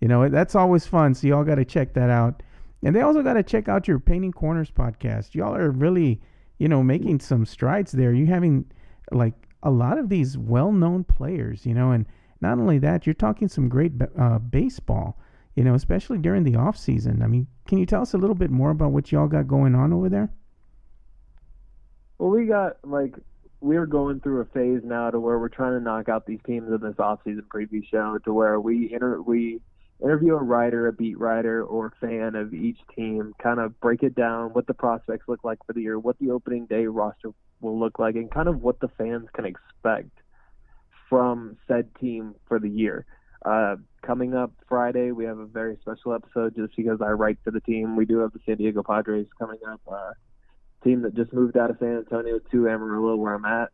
you 0.03 0.09
know, 0.09 0.27
that's 0.27 0.53
always 0.53 0.85
fun. 0.85 1.13
So, 1.13 1.27
y'all 1.27 1.45
got 1.45 1.55
to 1.55 1.63
check 1.63 1.93
that 1.93 2.09
out. 2.09 2.43
And 2.83 2.93
they 2.93 2.99
also 2.99 3.23
got 3.23 3.35
to 3.35 3.43
check 3.43 3.69
out 3.69 3.87
your 3.87 3.99
Painting 3.99 4.33
Corners 4.33 4.69
podcast. 4.69 5.33
Y'all 5.33 5.55
are 5.55 5.71
really, 5.71 6.19
you 6.57 6.67
know, 6.67 6.83
making 6.83 7.21
some 7.21 7.45
strides 7.45 7.93
there. 7.93 8.11
You're 8.11 8.27
having 8.27 8.65
like 9.13 9.33
a 9.63 9.71
lot 9.71 9.97
of 9.97 10.09
these 10.09 10.37
well 10.37 10.73
known 10.73 11.05
players, 11.05 11.65
you 11.65 11.73
know, 11.73 11.91
and 11.91 12.05
not 12.41 12.59
only 12.59 12.79
that, 12.79 13.07
you're 13.07 13.13
talking 13.13 13.47
some 13.47 13.69
great 13.69 13.93
uh, 14.19 14.39
baseball, 14.39 15.17
you 15.55 15.63
know, 15.63 15.73
especially 15.73 16.17
during 16.17 16.43
the 16.43 16.57
off 16.57 16.77
season. 16.77 17.21
I 17.21 17.27
mean, 17.27 17.47
can 17.65 17.77
you 17.77 17.85
tell 17.85 18.01
us 18.01 18.13
a 18.13 18.17
little 18.17 18.35
bit 18.35 18.51
more 18.51 18.71
about 18.71 18.91
what 18.91 19.09
y'all 19.09 19.29
got 19.29 19.47
going 19.47 19.73
on 19.73 19.93
over 19.93 20.09
there? 20.09 20.29
Well, 22.17 22.29
we 22.29 22.45
got 22.45 22.75
like 22.83 23.15
we're 23.61 23.85
going 23.85 24.19
through 24.19 24.41
a 24.41 24.45
phase 24.47 24.81
now 24.83 25.11
to 25.11 25.17
where 25.21 25.39
we're 25.39 25.47
trying 25.47 25.79
to 25.79 25.79
knock 25.81 26.09
out 26.09 26.25
these 26.25 26.41
teams 26.45 26.67
in 26.67 26.81
this 26.81 26.99
off-season 26.99 27.45
preview 27.49 27.87
show 27.89 28.17
to 28.25 28.33
where 28.33 28.59
we 28.59 28.91
inter- 28.91 29.21
we 29.21 29.61
interview 30.01 30.35
a 30.35 30.43
writer, 30.43 30.87
a 30.87 30.93
beat 30.93 31.19
writer, 31.19 31.63
or 31.63 31.93
fan 31.99 32.35
of 32.35 32.53
each 32.53 32.77
team, 32.95 33.33
kind 33.41 33.59
of 33.59 33.79
break 33.79 34.03
it 34.03 34.15
down, 34.15 34.49
what 34.49 34.67
the 34.67 34.73
prospects 34.73 35.27
look 35.27 35.43
like 35.43 35.59
for 35.65 35.73
the 35.73 35.81
year, 35.81 35.99
what 35.99 36.17
the 36.19 36.31
opening 36.31 36.65
day 36.65 36.85
roster 36.85 37.31
will 37.61 37.79
look 37.79 37.99
like, 37.99 38.15
and 38.15 38.31
kind 38.31 38.47
of 38.47 38.61
what 38.61 38.79
the 38.79 38.89
fans 38.97 39.27
can 39.33 39.45
expect 39.45 40.09
from 41.09 41.57
said 41.67 41.87
team 41.99 42.35
for 42.47 42.59
the 42.59 42.69
year. 42.69 43.05
Uh, 43.45 43.75
coming 44.01 44.33
up 44.33 44.51
Friday, 44.67 45.11
we 45.11 45.25
have 45.25 45.37
a 45.37 45.45
very 45.45 45.77
special 45.81 46.13
episode 46.13 46.55
just 46.55 46.75
because 46.75 47.01
I 47.01 47.09
write 47.09 47.37
for 47.43 47.51
the 47.51 47.59
team. 47.59 47.95
We 47.95 48.05
do 48.05 48.19
have 48.19 48.31
the 48.31 48.39
San 48.45 48.57
Diego 48.57 48.83
Padres 48.83 49.27
coming 49.37 49.59
up. 49.69 49.81
Uh, 49.89 50.11
team 50.83 51.01
that 51.01 51.15
just 51.15 51.33
moved 51.33 51.57
out 51.57 51.69
of 51.69 51.77
San 51.79 51.97
Antonio 51.97 52.39
to 52.51 52.69
Amarillo, 52.69 53.15
where 53.15 53.33
I'm 53.33 53.45
at. 53.45 53.69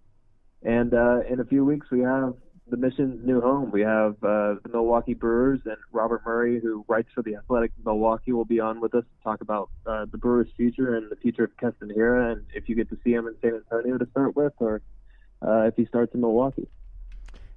And 0.63 0.93
uh, 0.93 1.21
in 1.29 1.39
a 1.39 1.45
few 1.45 1.63
weeks, 1.65 1.87
we 1.91 2.01
have 2.01 2.35
the 2.69 2.77
Mission's 2.77 3.25
new 3.25 3.41
home. 3.41 3.71
We 3.71 3.81
have 3.81 4.13
uh, 4.23 4.55
the 4.63 4.69
Milwaukee 4.71 5.13
Brewers 5.13 5.59
and 5.65 5.77
Robert 5.91 6.21
Murray, 6.25 6.59
who 6.59 6.85
writes 6.87 7.09
for 7.13 7.21
the 7.21 7.35
Athletic 7.35 7.71
Milwaukee, 7.83 8.31
will 8.31 8.45
be 8.45 8.59
on 8.59 8.79
with 8.79 8.93
us 8.95 9.03
to 9.03 9.23
talk 9.23 9.41
about 9.41 9.69
uh, 9.85 10.05
the 10.11 10.17
Brewers' 10.17 10.49
future 10.55 10.95
and 10.95 11.09
the 11.09 11.15
future 11.15 11.43
of 11.43 11.55
Keston 11.57 11.89
Hiura, 11.89 12.31
and 12.33 12.45
if 12.53 12.69
you 12.69 12.75
get 12.75 12.89
to 12.89 12.97
see 13.03 13.11
him 13.11 13.27
in 13.27 13.35
San 13.41 13.55
Antonio 13.55 13.97
to 13.97 14.07
start 14.11 14.35
with, 14.35 14.53
or 14.59 14.81
uh, 15.41 15.67
if 15.67 15.75
he 15.75 15.85
starts 15.85 16.13
in 16.13 16.21
Milwaukee. 16.21 16.67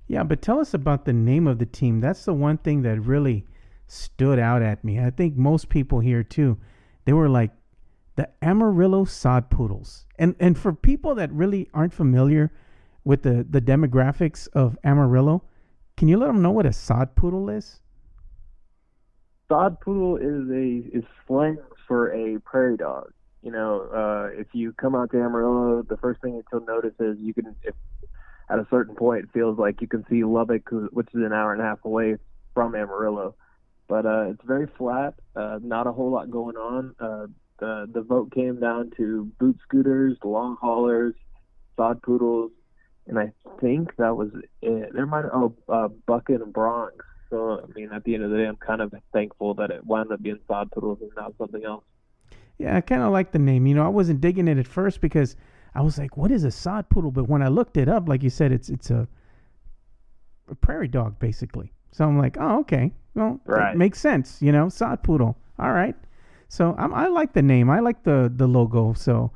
Yeah, 0.09 0.25
but 0.25 0.42
tell 0.42 0.61
us 0.61 0.75
about 0.75 1.04
the 1.04 1.12
name 1.12 1.47
of 1.47 1.59
the 1.59 1.66
team. 1.66 2.00
That's 2.00 2.25
the 2.25 2.35
one 2.35 2.59
thing 2.59 2.83
that 2.83 3.00
really 3.00 3.47
stood 3.87 4.38
out 4.38 4.62
at 4.62 4.83
me. 4.85 5.00
I 5.00 5.11
think 5.11 5.37
most 5.37 5.69
people 5.69 6.00
here 6.00 6.23
too, 6.23 6.59
they 7.04 7.12
were 7.12 7.28
like 7.28 7.50
the 8.16 8.28
Amarillo 8.42 9.04
Sod 9.04 9.50
Poodles. 9.50 10.07
And 10.19 10.35
and 10.38 10.59
for 10.59 10.73
people 10.73 11.14
that 11.14 11.33
really 11.33 11.69
aren't 11.73 11.95
familiar 11.95 12.52
with 13.04 13.23
the 13.23 13.47
the 13.49 13.61
demographics 13.61 14.49
of 14.52 14.78
Amarillo, 14.85 15.42
can 15.97 16.09
you 16.09 16.16
let 16.16 16.26
them 16.26 16.42
know 16.42 16.50
what 16.50 16.66
a 16.66 16.73
sod 16.73 17.14
poodle 17.14 17.49
is? 17.49 17.80
Sod 19.49 19.80
poodle 19.80 20.16
is 20.16 20.49
a 20.50 20.97
is 20.97 21.04
slang 21.26 21.59
for 21.87 22.12
a 22.12 22.38
prairie 22.40 22.76
dog. 22.76 23.12
You 23.42 23.50
know, 23.50 23.88
uh, 23.92 24.40
if 24.40 24.49
you 24.52 24.73
come 24.73 24.94
out 24.94 25.11
to 25.11 25.21
Amarillo, 25.21 25.82
the 25.82 25.97
first 25.97 26.21
thing 26.21 26.37
that 26.37 26.44
you'll 26.52 26.64
notice 26.64 26.94
is 27.00 27.18
you 27.18 27.35
can, 27.35 27.56
if 27.64 27.75
at 28.49 28.59
a 28.59 28.66
certain 28.71 28.94
point, 28.94 29.25
it 29.25 29.30
feels 29.32 29.59
like 29.59 29.80
you 29.80 29.88
can 29.88 30.04
see 30.09 30.25
Lubbock, 30.25 30.68
which 30.90 31.09
is 31.09 31.23
an 31.23 31.32
hour 31.32 31.52
and 31.52 31.61
a 31.61 31.64
half 31.64 31.85
away 31.85 32.16
from 32.54 32.75
Amarillo. 32.75 33.35
But 33.88 34.06
uh, 34.06 34.30
it's 34.30 34.44
very 34.44 34.68
flat, 34.78 35.14
uh, 35.35 35.59
not 35.62 35.87
a 35.87 35.92
whole 35.92 36.11
lot 36.11 36.30
going 36.30 36.56
on. 36.56 36.94
Uh, 37.00 37.26
the 37.59 37.88
the 37.92 38.02
vote 38.02 38.32
came 38.32 38.61
down 38.61 38.90
to 38.97 39.30
boot 39.38 39.56
scooters, 39.62 40.16
long 40.25 40.56
haulers, 40.61 41.14
sod 41.76 42.00
poodles, 42.02 42.52
and 43.06 43.18
I 43.18 43.32
think 43.61 43.97
that 43.97 44.16
was 44.16 44.30
it. 44.62 44.92
There 44.94 45.06
might 45.06 45.25
oh 45.32 45.54
uh, 45.68 45.88
bucket 46.06 46.40
and 46.42 46.52
bronx. 46.52 47.04
So 47.30 47.61
I 47.62 47.66
mean, 47.78 47.90
at 47.92 48.04
the 48.04 48.14
end 48.14 48.25
of 48.25 48.30
the 48.30 48.37
day, 48.38 48.47
I'm 48.47 48.56
kind 48.56 48.80
of 48.80 48.92
thankful 49.12 49.54
that 49.54 49.71
it 49.71 49.85
wound 49.87 50.12
up 50.12 50.23
being 50.23 50.38
sod 50.47 50.71
poodles 50.71 50.99
and 51.00 51.11
not 51.16 51.35
something 51.38 51.64
else. 51.64 51.85
Yeah, 52.59 52.76
I 52.76 52.80
kind 52.80 53.02
of 53.02 53.12
like 53.12 53.32
the 53.32 53.38
name. 53.38 53.66
You 53.66 53.75
know, 53.75 53.85
I 53.85 53.88
wasn't 53.88 54.21
digging 54.21 54.49
it 54.49 54.59
at 54.59 54.66
first 54.68 55.00
because 55.00 55.37
I 55.75 55.82
was 55.82 55.99
like, 55.99 56.16
"What 56.16 56.30
is 56.30 56.44
a 56.44 56.50
sod 56.50 56.88
poodle?" 56.88 57.11
But 57.11 57.28
when 57.28 57.42
I 57.42 57.49
looked 57.49 57.76
it 57.76 57.88
up, 57.88 58.09
like 58.09 58.23
you 58.23 58.30
said, 58.30 58.52
it's 58.52 58.68
it's 58.68 58.90
a, 58.90 59.09
a 60.49 60.54
prairie 60.54 60.88
dog 60.88 61.18
basically. 61.18 61.73
So 61.92 62.04
I'm 62.06 62.18
like, 62.18 62.37
"Oh, 62.38 62.61
okay. 62.61 62.92
Well, 63.14 63.40
Right. 63.47 63.75
it 63.75 63.78
makes 63.78 63.99
sense." 63.99 64.40
You 64.42 64.52
know, 64.52 64.68
sod 64.68 65.02
poodle. 65.02 65.37
All 65.59 65.73
right. 65.73 65.97
So 66.49 66.75
I'm, 66.78 66.92
I 66.94 67.06
like 67.09 67.32
the 67.32 67.42
name. 67.42 67.71
I 67.71 67.80
like 67.80 68.02
the 68.04 68.32
the 68.35 68.47
logo. 68.47 68.92
So 68.92 69.32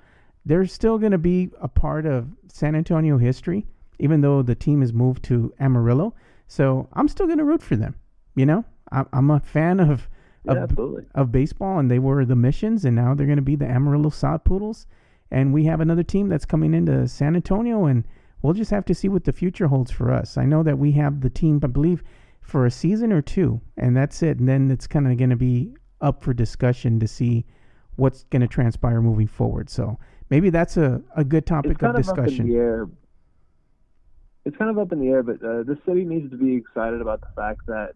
they're 0.46 0.64
still 0.64 0.96
going 0.96 1.12
to 1.12 1.18
be 1.18 1.50
a 1.60 1.68
part 1.68 2.06
of 2.06 2.28
San 2.48 2.74
Antonio 2.74 3.18
history, 3.18 3.66
even 3.98 4.20
though 4.20 4.42
the 4.42 4.54
team 4.54 4.80
has 4.80 4.92
moved 4.92 5.24
to 5.24 5.52
Amarillo. 5.60 6.14
So 6.46 6.88
I'm 6.92 7.08
still 7.08 7.26
going 7.26 7.38
to 7.38 7.44
root 7.44 7.62
for 7.62 7.76
them. 7.76 7.96
You 8.36 8.46
know, 8.46 8.64
I, 8.92 9.04
I'm 9.12 9.30
a 9.30 9.40
fan 9.40 9.80
of 9.80 10.08
of, 10.46 10.56
absolutely. 10.56 11.04
of 11.16 11.32
baseball, 11.32 11.80
and 11.80 11.90
they 11.90 11.98
were 11.98 12.24
the 12.24 12.36
Missions, 12.36 12.84
and 12.84 12.94
now 12.94 13.14
they're 13.14 13.26
going 13.26 13.36
to 13.36 13.42
be 13.42 13.56
the 13.56 13.66
Amarillo 13.66 14.10
Sod 14.10 14.44
Poodles. 14.44 14.86
And 15.32 15.52
we 15.52 15.64
have 15.64 15.80
another 15.80 16.04
team 16.04 16.28
that's 16.28 16.44
coming 16.44 16.72
into 16.72 17.08
San 17.08 17.34
Antonio, 17.34 17.86
and 17.86 18.04
we'll 18.42 18.52
just 18.52 18.70
have 18.70 18.84
to 18.84 18.94
see 18.94 19.08
what 19.08 19.24
the 19.24 19.32
future 19.32 19.66
holds 19.66 19.90
for 19.90 20.12
us. 20.12 20.38
I 20.38 20.44
know 20.44 20.62
that 20.62 20.78
we 20.78 20.92
have 20.92 21.20
the 21.20 21.30
team, 21.30 21.58
I 21.64 21.66
believe, 21.66 22.04
for 22.42 22.64
a 22.64 22.70
season 22.70 23.12
or 23.12 23.22
two, 23.22 23.60
and 23.76 23.96
that's 23.96 24.22
it. 24.22 24.38
And 24.38 24.48
then 24.48 24.70
it's 24.70 24.86
kind 24.86 25.10
of 25.10 25.18
going 25.18 25.30
to 25.30 25.36
be 25.36 25.74
up 26.00 26.22
for 26.22 26.32
discussion 26.32 27.00
to 27.00 27.08
see 27.08 27.44
what's 27.96 28.22
going 28.24 28.42
to 28.42 28.46
transpire 28.46 29.00
moving 29.00 29.26
forward. 29.26 29.68
So 29.68 29.98
maybe 30.30 30.50
that's 30.50 30.76
a, 30.76 31.02
a 31.16 31.24
good 31.24 31.46
topic 31.46 31.72
It's 31.72 31.80
kind 31.80 31.96
of 31.96 32.00
of 32.00 32.08
up 32.08 32.18
in 32.18 32.24
discussion. 32.24 32.48
the 32.48 32.56
air. 32.56 32.88
It's 34.44 34.56
kind 34.56 34.70
of 34.70 34.78
up 34.78 34.92
in 34.92 35.00
the 35.00 35.08
air, 35.08 35.22
but 35.22 35.36
uh, 35.42 35.64
the 35.64 35.78
city 35.86 36.04
needs 36.04 36.30
to 36.30 36.36
be 36.36 36.54
excited 36.54 37.00
about 37.00 37.20
the 37.20 37.28
fact 37.34 37.66
that 37.66 37.94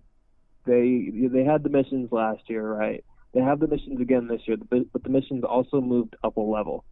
they 0.66 1.10
they 1.28 1.44
had 1.44 1.62
the 1.62 1.70
missions 1.70 2.10
last 2.12 2.42
year, 2.48 2.66
right? 2.66 3.04
They 3.32 3.40
have 3.40 3.60
the 3.60 3.68
missions 3.68 4.00
again 4.00 4.26
this 4.26 4.42
year, 4.46 4.56
but 4.56 4.92
but 4.92 5.04
the 5.04 5.10
missions 5.10 5.44
also 5.44 5.80
moved 5.80 6.16
up 6.24 6.36
a 6.36 6.40
level. 6.40 6.84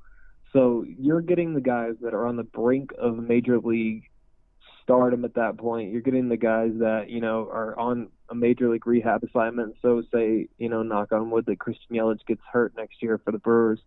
So 0.52 0.84
you're 0.86 1.20
getting 1.20 1.54
the 1.54 1.60
guys 1.60 1.94
that 2.02 2.14
are 2.14 2.26
on 2.26 2.36
the 2.36 2.44
brink 2.44 2.90
of 2.98 3.18
major 3.18 3.58
league 3.58 4.04
stardom 4.82 5.24
at 5.24 5.34
that 5.34 5.58
point. 5.58 5.92
You're 5.92 6.00
getting 6.00 6.28
the 6.28 6.36
guys 6.36 6.72
that 6.78 7.10
you 7.10 7.20
know 7.20 7.48
are 7.52 7.78
on 7.78 8.08
a 8.30 8.34
major 8.34 8.70
league 8.70 8.86
rehab 8.86 9.22
assignment. 9.24 9.76
So 9.82 10.02
say 10.12 10.48
you 10.56 10.68
know, 10.68 10.82
knock 10.82 11.12
on 11.12 11.30
wood, 11.30 11.46
that 11.46 11.58
Christian 11.58 11.96
Yelich 11.96 12.24
gets 12.26 12.42
hurt 12.50 12.74
next 12.76 13.02
year 13.02 13.18
for 13.18 13.32
the 13.32 13.38
Brewers. 13.38 13.80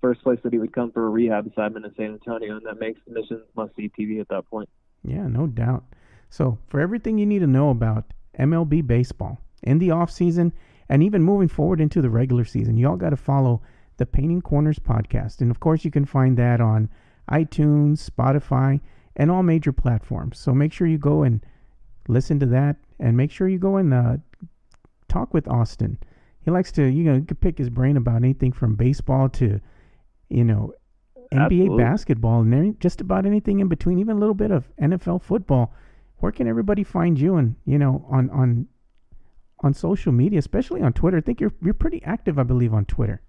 First 0.00 0.22
place 0.22 0.38
that 0.42 0.52
he 0.52 0.58
would 0.58 0.72
come 0.72 0.92
for 0.92 1.06
a 1.06 1.10
rehab 1.10 1.46
assignment 1.46 1.86
in 1.86 1.94
San 1.96 2.12
Antonio, 2.12 2.56
and 2.56 2.66
that 2.66 2.78
makes 2.78 3.00
the 3.06 3.14
missions 3.14 3.42
must 3.56 3.74
see 3.76 3.90
TV 3.98 4.20
at 4.20 4.28
that 4.28 4.48
point. 4.48 4.68
Yeah, 5.02 5.26
no 5.26 5.46
doubt. 5.46 5.84
So, 6.30 6.58
for 6.68 6.80
everything 6.80 7.18
you 7.18 7.26
need 7.26 7.38
to 7.40 7.46
know 7.46 7.70
about 7.70 8.12
MLB 8.38 8.86
baseball 8.86 9.40
in 9.62 9.78
the 9.78 9.90
off 9.90 10.10
season 10.10 10.52
and 10.88 11.02
even 11.02 11.22
moving 11.22 11.48
forward 11.48 11.80
into 11.80 12.02
the 12.02 12.10
regular 12.10 12.44
season, 12.44 12.76
you 12.76 12.88
all 12.88 12.96
got 12.96 13.10
to 13.10 13.16
follow 13.16 13.62
the 13.96 14.06
Painting 14.06 14.42
Corners 14.42 14.78
podcast. 14.78 15.40
And 15.40 15.50
of 15.50 15.60
course, 15.60 15.84
you 15.84 15.90
can 15.90 16.04
find 16.04 16.36
that 16.36 16.60
on 16.60 16.90
iTunes, 17.30 18.08
Spotify, 18.08 18.80
and 19.16 19.30
all 19.30 19.42
major 19.42 19.72
platforms. 19.72 20.38
So, 20.38 20.52
make 20.52 20.72
sure 20.72 20.86
you 20.86 20.98
go 20.98 21.22
and 21.22 21.44
listen 22.08 22.38
to 22.40 22.46
that 22.46 22.76
and 22.98 23.16
make 23.16 23.30
sure 23.30 23.48
you 23.48 23.58
go 23.58 23.76
and 23.76 23.92
uh, 23.92 24.16
talk 25.08 25.32
with 25.32 25.48
Austin. 25.48 25.98
He 26.44 26.50
likes 26.50 26.70
to, 26.72 26.84
you 26.84 27.04
know, 27.04 27.14
you 27.14 27.22
could 27.22 27.40
pick 27.40 27.58
his 27.58 27.70
brain 27.70 27.96
about 27.96 28.16
anything 28.16 28.52
from 28.52 28.76
baseball 28.76 29.28
to, 29.30 29.60
you 30.28 30.44
know, 30.44 30.72
NBA 31.32 31.44
Absolutely. 31.44 31.84
basketball 31.84 32.40
and 32.40 32.80
just 32.80 33.00
about 33.00 33.26
anything 33.26 33.60
in 33.60 33.68
between, 33.68 33.98
even 33.98 34.16
a 34.16 34.20
little 34.20 34.34
bit 34.34 34.50
of 34.50 34.64
NFL 34.80 35.22
football. 35.22 35.72
Where 36.18 36.32
can 36.32 36.46
everybody 36.46 36.82
find 36.82 37.18
you 37.18 37.36
and 37.36 37.56
you 37.66 37.78
know 37.78 38.06
on 38.08 38.30
on 38.30 38.68
on 39.60 39.74
social 39.74 40.12
media, 40.12 40.38
especially 40.38 40.82
on 40.82 40.92
Twitter? 40.92 41.18
I 41.18 41.20
think 41.20 41.40
you're 41.40 41.52
you're 41.62 41.74
pretty 41.74 42.02
active, 42.04 42.38
I 42.38 42.42
believe, 42.42 42.72
on 42.72 42.84
Twitter. 42.84 43.20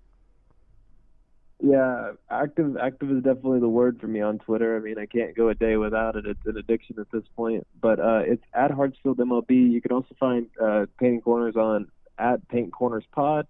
Yeah, 1.60 2.12
active 2.30 2.78
active 2.78 3.12
is 3.12 3.24
definitely 3.24 3.60
the 3.60 3.68
word 3.68 4.00
for 4.00 4.08
me 4.08 4.22
on 4.22 4.38
Twitter. 4.38 4.78
I 4.78 4.80
mean, 4.80 5.00
I 5.00 5.08
can't 5.08 5.36
go 5.36 5.50
a 5.50 5.56
day 5.56 5.76
without 5.76 6.16
it. 6.16 6.26
It's 6.28 6.46
an 6.46 6.58
addiction 6.58 6.98
at 7.00 7.12
this 7.12 7.24
point. 7.36 7.66
But 7.82 8.00
uh, 8.00 8.22
it's 8.26 8.44
at 8.54 8.72
Hartsfield 8.72 9.16
MLB. 9.16 9.72
You 9.72 9.82
can 9.82 9.92
also 9.92 10.16
find 10.20 10.48
uh, 10.62 10.86
Painting 11.00 11.22
Corners 11.22 11.56
on 11.56 11.88
at 12.20 12.48
Paint 12.48 12.72
Corners 12.72 13.06
Pod 13.12 13.48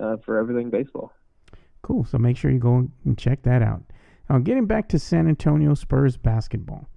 uh, 0.00 0.16
for 0.24 0.38
everything 0.38 0.70
baseball. 0.70 1.12
Cool. 1.82 2.04
So 2.04 2.18
make 2.18 2.36
sure 2.36 2.50
you 2.50 2.58
go 2.58 2.88
and 3.04 3.18
check 3.18 3.42
that 3.42 3.62
out. 3.62 3.82
Now, 4.30 4.38
getting 4.38 4.66
back 4.66 4.88
to 4.88 4.98
San 4.98 5.28
Antonio 5.28 5.74
Spurs 5.74 6.16
basketball. 6.16 6.88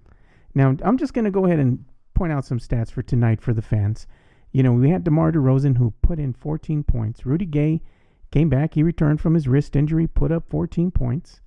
Now, 0.54 0.74
I'm 0.82 0.96
just 0.96 1.12
going 1.12 1.24
to 1.24 1.30
go 1.30 1.44
ahead 1.44 1.58
and 1.58 1.84
point 2.14 2.32
out 2.32 2.44
some 2.44 2.58
stats 2.58 2.90
for 2.90 3.02
tonight 3.02 3.42
for 3.42 3.52
the 3.52 3.62
fans. 3.62 4.06
You 4.52 4.62
know, 4.62 4.72
we 4.72 4.90
had 4.90 5.04
DeMar 5.04 5.32
DeRozan 5.32 5.76
who 5.76 5.92
put 6.02 6.18
in 6.18 6.32
14 6.32 6.82
points. 6.82 7.26
Rudy 7.26 7.44
Gay 7.44 7.82
came 8.30 8.48
back. 8.48 8.74
He 8.74 8.82
returned 8.82 9.20
from 9.20 9.34
his 9.34 9.48
wrist 9.48 9.76
injury, 9.76 10.06
put 10.06 10.32
up 10.32 10.48
14 10.48 10.90
points. 10.90 11.40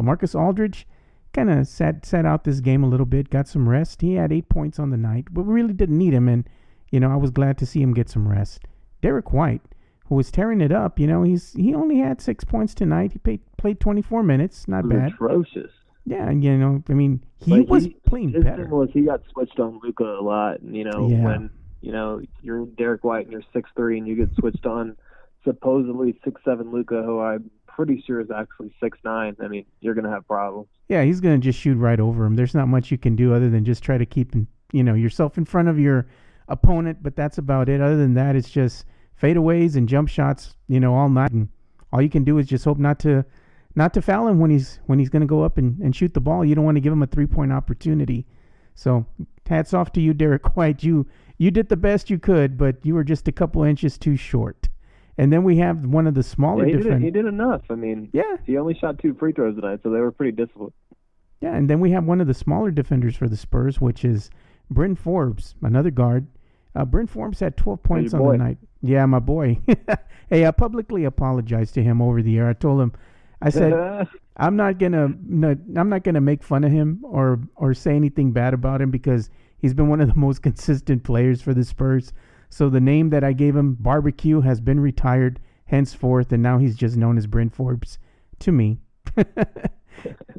Lamarcus 0.00 0.34
Aldridge 0.34 0.86
kind 1.32 1.50
of 1.50 1.66
sat 1.68 2.04
sat 2.04 2.24
out 2.24 2.44
this 2.44 2.60
game 2.60 2.82
a 2.82 2.88
little 2.88 3.06
bit, 3.06 3.30
got 3.30 3.46
some 3.46 3.68
rest. 3.68 4.00
He 4.00 4.14
had 4.14 4.32
eight 4.32 4.48
points 4.48 4.78
on 4.78 4.90
the 4.90 4.96
night, 4.96 5.26
but 5.30 5.42
we 5.42 5.54
really 5.54 5.74
didn't 5.74 5.98
need 5.98 6.14
him, 6.14 6.28
and 6.28 6.48
you 6.90 6.98
know 6.98 7.10
I 7.10 7.16
was 7.16 7.30
glad 7.30 7.58
to 7.58 7.66
see 7.66 7.82
him 7.82 7.94
get 7.94 8.08
some 8.08 8.28
rest. 8.28 8.64
Derrick 9.02 9.32
White, 9.32 9.62
who 10.08 10.14
was 10.14 10.30
tearing 10.30 10.60
it 10.60 10.72
up, 10.72 10.98
you 11.00 11.06
know 11.06 11.22
he's 11.22 11.52
he 11.54 11.74
only 11.74 11.98
had 11.98 12.20
six 12.20 12.44
points 12.44 12.74
tonight. 12.74 13.12
He 13.12 13.18
played 13.18 13.40
played 13.56 13.80
24 13.80 14.22
minutes, 14.22 14.68
not 14.68 14.88
bad. 14.88 15.12
atrocious. 15.12 15.70
Yeah, 16.04 16.28
and 16.28 16.42
you 16.44 16.56
know 16.56 16.82
I 16.88 16.92
mean 16.94 17.24
he 17.40 17.50
Like, 17.52 17.68
was 17.68 17.84
he- 17.84 17.96
playing 18.06 18.30
His 18.32 18.44
better. 18.44 18.62
thing 18.64 18.70
was 18.70 18.90
he 18.92 19.02
got 19.02 19.22
switched 19.32 19.58
on 19.58 19.80
Luka 19.82 20.04
a 20.04 20.22
lot, 20.22 20.60
and 20.60 20.76
you 20.76 20.84
know 20.84 21.08
Yeah. 21.08 21.24
when 21.24 21.50
you 21.80 21.92
know 21.92 22.20
you're 22.42 22.66
Derrick 22.66 23.02
White 23.04 23.24
and 23.24 23.32
you're 23.32 23.42
six 23.52 23.68
three 23.76 23.98
and 23.98 24.06
you 24.06 24.14
get 24.16 24.34
switched 24.36 24.64
on 24.76 24.96
supposedly 25.44 26.18
six 26.24 26.40
seven 26.44 26.70
Luka, 26.72 27.02
who 27.02 27.20
I'm 27.20 27.50
pretty 27.66 28.02
sure 28.06 28.20
is 28.20 28.30
actually 28.30 28.72
six 28.80 28.98
nine. 29.04 29.36
I 29.42 29.48
mean, 29.48 29.64
you're 29.80 29.94
gonna 29.94 30.10
have 30.10 30.26
problems. 30.26 30.68
Yeah, 30.88 31.02
he's 31.02 31.20
gonna 31.20 31.38
just 31.38 31.58
shoot 31.58 31.76
right 31.76 32.00
over 32.00 32.24
him. 32.24 32.36
There's 32.36 32.54
not 32.54 32.68
much 32.68 32.90
you 32.90 32.98
can 32.98 33.16
do 33.16 33.34
other 33.34 33.50
than 33.50 33.64
just 33.64 33.82
try 33.82 33.98
to 33.98 34.06
keep 34.06 34.34
you 34.72 34.82
know 34.82 34.94
yourself 34.94 35.36
in 35.38 35.44
front 35.44 35.68
of 35.68 35.78
your 35.78 36.06
opponent, 36.48 36.98
but 37.02 37.16
that's 37.16 37.38
about 37.38 37.68
it. 37.68 37.80
Other 37.80 37.96
than 37.96 38.14
that, 38.14 38.36
it's 38.36 38.50
just 38.50 38.84
fadeaways 39.20 39.76
and 39.76 39.88
jump 39.88 40.08
shots, 40.08 40.56
you 40.68 40.80
know, 40.80 40.94
all 40.94 41.08
night, 41.08 41.32
and 41.32 41.48
all 41.92 42.02
you 42.02 42.10
can 42.10 42.24
do 42.24 42.38
is 42.38 42.46
just 42.46 42.64
hope 42.64 42.78
not 42.78 42.98
to 43.00 43.24
not 43.74 43.92
to 43.94 44.02
foul 44.02 44.28
him 44.28 44.40
when 44.40 44.50
he's 44.50 44.80
when 44.86 44.98
he's 44.98 45.08
gonna 45.08 45.26
go 45.26 45.42
up 45.42 45.58
and, 45.58 45.78
and 45.80 45.94
shoot 45.94 46.14
the 46.14 46.20
ball. 46.20 46.44
You 46.44 46.54
don't 46.54 46.64
want 46.64 46.76
to 46.76 46.80
give 46.80 46.92
him 46.92 47.02
a 47.02 47.06
three 47.06 47.26
point 47.26 47.52
opportunity. 47.52 48.26
So 48.74 49.06
hats 49.46 49.72
off 49.74 49.92
to 49.92 50.00
you, 50.00 50.14
Derrick 50.14 50.56
White. 50.56 50.82
You 50.82 51.06
you 51.38 51.50
did 51.50 51.68
the 51.68 51.76
best 51.76 52.10
you 52.10 52.18
could, 52.18 52.56
but 52.56 52.84
you 52.84 52.94
were 52.94 53.04
just 53.04 53.28
a 53.28 53.32
couple 53.32 53.62
inches 53.62 53.98
too 53.98 54.16
short. 54.16 54.68
And 55.18 55.32
then 55.32 55.44
we 55.44 55.56
have 55.58 55.84
one 55.84 56.06
of 56.06 56.14
the 56.14 56.22
smaller 56.22 56.66
Yeah, 56.66 56.76
he, 56.76 56.82
did, 56.82 57.02
he 57.02 57.10
did 57.10 57.24
enough. 57.24 57.62
I 57.70 57.74
mean, 57.74 58.10
Yeah, 58.12 58.36
he 58.44 58.58
only 58.58 58.74
shot 58.74 58.98
two 58.98 59.14
free 59.14 59.32
throws 59.32 59.56
tonight, 59.56 59.80
so 59.82 59.90
they 59.90 60.00
were 60.00 60.12
pretty 60.12 60.32
disciplined. 60.32 60.74
Yeah, 61.40 61.54
and 61.54 61.68
then 61.68 61.80
we 61.80 61.90
have 61.92 62.04
one 62.04 62.20
of 62.20 62.26
the 62.26 62.34
smaller 62.34 62.70
defenders 62.70 63.16
for 63.16 63.28
the 63.28 63.36
Spurs, 63.36 63.80
which 63.80 64.04
is 64.04 64.30
Bryn 64.70 64.94
Forbes, 64.94 65.54
another 65.62 65.90
guard. 65.90 66.26
Uh, 66.74 66.84
Bryn 66.84 67.06
Forbes 67.06 67.40
had 67.40 67.56
12 67.56 67.82
points 67.82 68.14
on 68.14 68.22
the 68.22 68.36
night. 68.36 68.58
Yeah, 68.86 69.06
my 69.06 69.18
boy. 69.18 69.58
hey, 70.30 70.46
I 70.46 70.50
publicly 70.50 71.04
apologized 71.04 71.74
to 71.74 71.82
him 71.82 72.00
over 72.00 72.22
the 72.22 72.38
air. 72.38 72.48
I 72.48 72.52
told 72.52 72.80
him, 72.80 72.92
I 73.42 73.50
said, 73.50 74.08
I'm 74.36 74.56
not 74.56 74.78
gonna, 74.78 75.08
no, 75.26 75.56
I'm 75.76 75.88
not 75.88 76.04
gonna 76.04 76.20
make 76.20 76.42
fun 76.42 76.64
of 76.64 76.72
him 76.72 77.00
or 77.02 77.40
or 77.56 77.74
say 77.74 77.94
anything 77.94 78.32
bad 78.32 78.54
about 78.54 78.80
him 78.80 78.90
because 78.90 79.30
he's 79.58 79.74
been 79.74 79.88
one 79.88 80.00
of 80.00 80.08
the 80.08 80.14
most 80.20 80.42
consistent 80.42 81.04
players 81.04 81.42
for 81.42 81.54
the 81.54 81.64
Spurs. 81.64 82.12
So 82.48 82.68
the 82.68 82.80
name 82.80 83.10
that 83.10 83.24
I 83.24 83.32
gave 83.32 83.56
him, 83.56 83.74
Barbecue, 83.74 84.40
has 84.40 84.60
been 84.60 84.80
retired 84.80 85.40
henceforth, 85.66 86.32
and 86.32 86.42
now 86.42 86.58
he's 86.58 86.76
just 86.76 86.96
known 86.96 87.18
as 87.18 87.26
Bryn 87.26 87.50
Forbes 87.50 87.98
to 88.40 88.52
me. 88.52 88.78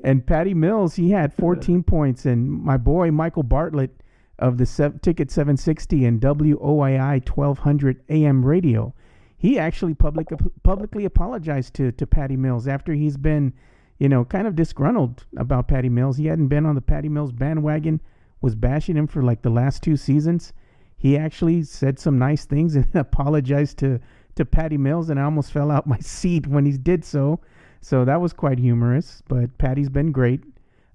and 0.03 0.25
Patty 0.25 0.53
Mills, 0.53 0.95
he 0.95 1.11
had 1.11 1.33
14 1.33 1.83
points, 1.83 2.25
and 2.25 2.49
my 2.49 2.77
boy 2.77 3.11
Michael 3.11 3.43
Bartlett 3.43 4.01
of 4.39 4.57
the 4.57 4.65
sev- 4.65 5.01
Ticket 5.01 5.31
760 5.31 6.05
and 6.05 6.21
WOAI 6.21 7.27
1200 7.27 8.03
AM 8.09 8.45
radio, 8.45 8.93
he 9.37 9.59
actually 9.59 9.93
public 9.93 10.27
publicly 10.63 11.05
apologized 11.05 11.73
to 11.75 11.91
to 11.91 12.07
Patty 12.07 12.35
Mills 12.35 12.67
after 12.67 12.93
he's 12.93 13.17
been, 13.17 13.53
you 13.99 14.09
know, 14.09 14.25
kind 14.25 14.47
of 14.47 14.55
disgruntled 14.55 15.25
about 15.37 15.67
Patty 15.67 15.89
Mills. 15.89 16.17
He 16.17 16.27
hadn't 16.27 16.47
been 16.47 16.65
on 16.65 16.75
the 16.75 16.81
Patty 16.81 17.09
Mills 17.09 17.31
bandwagon, 17.31 18.01
was 18.41 18.55
bashing 18.55 18.95
him 18.95 19.07
for 19.07 19.21
like 19.21 19.41
the 19.41 19.49
last 19.49 19.83
two 19.83 19.95
seasons. 19.95 20.53
He 20.97 21.17
actually 21.17 21.63
said 21.63 21.99
some 21.99 22.17
nice 22.17 22.45
things 22.45 22.75
and 22.75 22.87
apologized 22.95 23.77
to 23.79 23.99
to 24.35 24.45
Patty 24.45 24.77
Mills, 24.77 25.09
and 25.09 25.19
I 25.19 25.23
almost 25.23 25.51
fell 25.51 25.71
out 25.71 25.87
my 25.95 25.99
seat 25.99 26.47
when 26.47 26.65
he 26.65 26.77
did 26.77 27.03
so. 27.03 27.39
So 27.81 28.05
that 28.05 28.21
was 28.21 28.33
quite 28.33 28.59
humorous. 28.59 29.21
But 29.27 29.57
Patty's 29.57 29.89
been 29.89 30.11
great. 30.11 30.41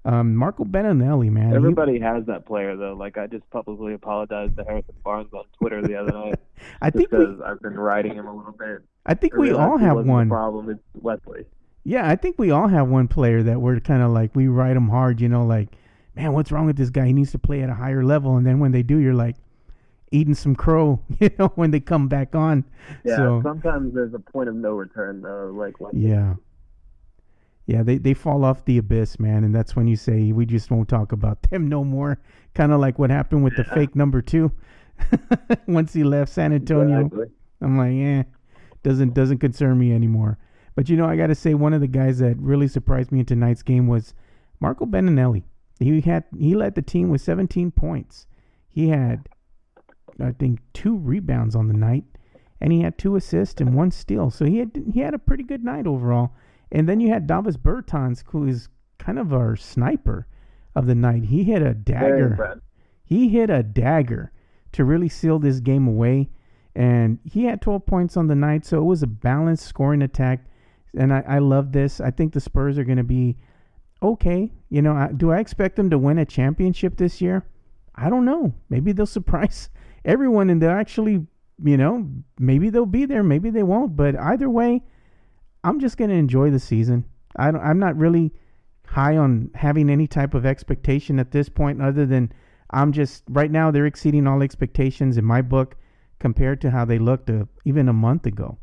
Um, 0.05 0.35
Marco 0.35 0.65
Belinelli, 0.65 1.29
man, 1.31 1.51
he- 1.51 1.55
Everybody 1.55 1.97
has 1.99 2.25
that 2.25 2.45
player 2.45 2.75
though. 2.75 2.93
Like 2.93 3.17
I 3.17 3.27
just 3.27 3.49
publicly 3.51 3.93
apologized 3.93 4.57
to 4.57 4.63
Harrison 4.65 4.95
Barnes 5.03 5.31
on 5.33 5.45
Twitter 5.57 5.81
the 5.81 5.95
other 5.95 6.11
night 6.11 6.35
I 6.81 6.89
think 6.89 7.09
we, 7.11 7.19
because 7.19 7.39
I've 7.41 7.61
been 7.61 7.79
writing 7.79 8.15
him 8.15 8.27
a 8.27 8.35
little 8.35 8.51
bit. 8.51 8.81
I 9.05 9.13
think 9.13 9.35
we 9.35 9.51
all 9.51 9.77
have 9.77 9.95
wasn't 9.95 10.07
the 10.07 10.11
one. 10.13 10.29
problem. 10.29 10.69
It's 10.69 10.83
Wesley. 11.01 11.45
Yeah, 11.85 12.09
I 12.09 12.15
think 12.17 12.37
we 12.37 12.51
all 12.51 12.67
have 12.67 12.87
one 12.87 13.07
player 13.07 13.43
that 13.43 13.59
we're 13.61 13.79
kind 13.79 14.01
of 14.03 14.11
like 14.11 14.35
we 14.35 14.47
ride 14.47 14.75
him 14.75 14.89
hard, 14.89 15.19
you 15.21 15.27
know, 15.29 15.45
like, 15.45 15.69
man, 16.15 16.33
what's 16.33 16.51
wrong 16.51 16.65
with 16.65 16.77
this 16.77 16.89
guy? 16.89 17.05
He 17.07 17.13
needs 17.13 17.31
to 17.31 17.39
play 17.39 17.61
at 17.61 17.69
a 17.69 17.73
higher 17.73 18.03
level. 18.03 18.35
And 18.37 18.45
then 18.45 18.59
when 18.59 18.71
they 18.71 18.83
do, 18.83 18.97
you're 18.97 19.13
like 19.13 19.35
eating 20.11 20.33
some 20.35 20.55
crow, 20.55 21.01
you 21.19 21.29
know, 21.39 21.47
when 21.55 21.71
they 21.71 21.79
come 21.79 22.07
back 22.09 22.35
on. 22.35 22.63
Yeah. 23.05 23.15
So- 23.17 23.41
sometimes 23.43 23.93
there's 23.93 24.13
a 24.13 24.19
point 24.19 24.47
of 24.49 24.55
no 24.55 24.71
return 24.73 25.21
though. 25.21 25.53
Like 25.53 25.79
when 25.79 25.97
Yeah. 25.99 26.35
Yeah, 27.65 27.83
they, 27.83 27.97
they 27.97 28.13
fall 28.13 28.43
off 28.43 28.65
the 28.65 28.77
abyss, 28.77 29.19
man, 29.19 29.43
and 29.43 29.55
that's 29.55 29.75
when 29.75 29.87
you 29.87 29.95
say 29.95 30.31
we 30.31 30.45
just 30.45 30.69
won't 30.69 30.89
talk 30.89 31.11
about 31.11 31.41
them 31.49 31.67
no 31.67 31.83
more. 31.83 32.19
Kind 32.53 32.71
of 32.71 32.79
like 32.79 32.99
what 32.99 33.09
happened 33.09 33.43
with 33.43 33.55
the 33.55 33.63
fake 33.63 33.95
number 33.95 34.21
two. 34.21 34.51
Once 35.67 35.93
he 35.93 36.03
left 36.03 36.31
San 36.31 36.53
Antonio, 36.53 37.05
Exactly. 37.05 37.27
I'm 37.61 37.77
like, 37.77 37.93
eh, 37.93 38.23
doesn't 38.83 39.13
doesn't 39.13 39.39
concern 39.39 39.79
me 39.79 39.93
anymore. 39.93 40.37
But 40.75 40.89
you 40.89 40.97
know, 40.97 41.05
I 41.05 41.15
got 41.15 41.27
to 41.27 41.35
say, 41.35 41.53
one 41.53 41.73
of 41.73 41.81
the 41.81 41.87
guys 41.87 42.19
that 42.19 42.37
really 42.37 42.67
surprised 42.67 43.11
me 43.11 43.19
in 43.19 43.25
tonight's 43.25 43.63
game 43.63 43.87
was 43.87 44.13
Marco 44.59 44.85
Belinelli. 44.85 45.43
He 45.79 46.01
had 46.01 46.25
he 46.37 46.55
led 46.55 46.75
the 46.75 46.81
team 46.81 47.09
with 47.09 47.21
17 47.21 47.71
points. 47.71 48.27
He 48.67 48.89
had 48.89 49.29
I 50.19 50.31
think, 50.31 50.59
two 50.73 50.97
rebounds 50.97 51.55
on 51.55 51.67
the 51.67 51.73
night, 51.73 52.05
and 52.61 52.71
he 52.71 52.81
had 52.81 52.97
two 52.97 53.15
assists 53.15 53.59
and 53.61 53.73
one 53.73 53.91
steal. 53.91 54.29
So 54.29 54.45
he 54.45 54.59
had 54.59 54.71
he 54.93 54.99
had 54.99 55.13
a 55.13 55.19
pretty 55.19 55.43
good 55.43 55.63
night 55.63 55.87
overall. 55.87 56.31
And 56.73 56.89
then 56.89 56.99
you 56.99 57.09
had 57.09 57.27
Davis 57.27 57.55
Bertans, 57.55 58.23
who 58.27 58.47
is 58.47 58.67
kind 58.97 59.19
of 59.19 59.31
our 59.31 59.55
sniper 59.55 60.27
of 60.75 60.87
the 60.87 60.95
night. 60.95 61.25
He 61.25 61.43
hit 61.43 61.61
a 61.61 61.75
dagger. 61.75 62.61
He 63.05 63.29
hit 63.29 63.51
a 63.51 63.61
dagger 63.61 64.31
to 64.71 64.83
really 64.83 65.07
seal 65.07 65.37
this 65.37 65.59
game 65.59 65.87
away. 65.87 66.29
And 66.75 67.19
he 67.23 67.45
had 67.45 67.61
12 67.61 67.85
points 67.85 68.17
on 68.17 68.25
the 68.25 68.35
night, 68.35 68.65
so 68.65 68.79
it 68.79 68.85
was 68.85 69.03
a 69.03 69.07
balanced 69.07 69.67
scoring 69.67 70.01
attack. 70.01 70.45
And 70.97 71.13
I, 71.13 71.23
I 71.27 71.39
love 71.39 71.71
this. 71.71 72.01
I 72.01 72.09
think 72.09 72.33
the 72.33 72.39
Spurs 72.39 72.79
are 72.79 72.83
going 72.83 72.97
to 72.97 73.03
be 73.03 73.37
okay. 74.01 74.51
You 74.69 74.81
know, 74.81 74.93
I, 74.93 75.11
do 75.15 75.31
I 75.31 75.39
expect 75.39 75.75
them 75.75 75.91
to 75.91 75.99
win 75.99 76.17
a 76.17 76.25
championship 76.25 76.97
this 76.97 77.21
year? 77.21 77.45
I 77.93 78.09
don't 78.09 78.25
know. 78.25 78.55
Maybe 78.69 78.91
they'll 78.91 79.05
surprise 79.19 79.69
everyone 80.03 80.49
and 80.49 80.59
they'll 80.59 80.71
actually, 80.71 81.27
you 81.63 81.77
know, 81.77 82.09
maybe 82.39 82.71
they'll 82.71 82.87
be 82.87 83.05
there, 83.05 83.21
maybe 83.21 83.51
they 83.51 83.63
won't. 83.63 83.95
But 83.95 84.15
either 84.15 84.49
way, 84.49 84.81
I'm 85.63 85.79
just 85.79 85.97
going 85.97 86.09
to 86.09 86.15
enjoy 86.15 86.51
the 86.51 86.59
season. 86.59 87.05
I 87.35 87.51
don't, 87.51 87.61
I'm 87.61 87.79
not 87.79 87.97
really 87.97 88.31
high 88.85 89.17
on 89.17 89.49
having 89.55 89.89
any 89.89 90.07
type 90.07 90.33
of 90.33 90.45
expectation 90.45 91.19
at 91.19 91.31
this 91.31 91.49
point, 91.49 91.81
other 91.81 92.05
than 92.05 92.31
I'm 92.69 92.91
just 92.91 93.23
right 93.29 93.51
now 93.51 93.71
they're 93.71 93.85
exceeding 93.85 94.27
all 94.27 94.41
expectations 94.41 95.17
in 95.17 95.25
my 95.25 95.41
book 95.41 95.75
compared 96.19 96.61
to 96.61 96.71
how 96.71 96.85
they 96.85 96.99
looked 96.99 97.29
uh, 97.29 97.45
even 97.65 97.87
a 97.87 97.93
month 97.93 98.25
ago. 98.25 98.57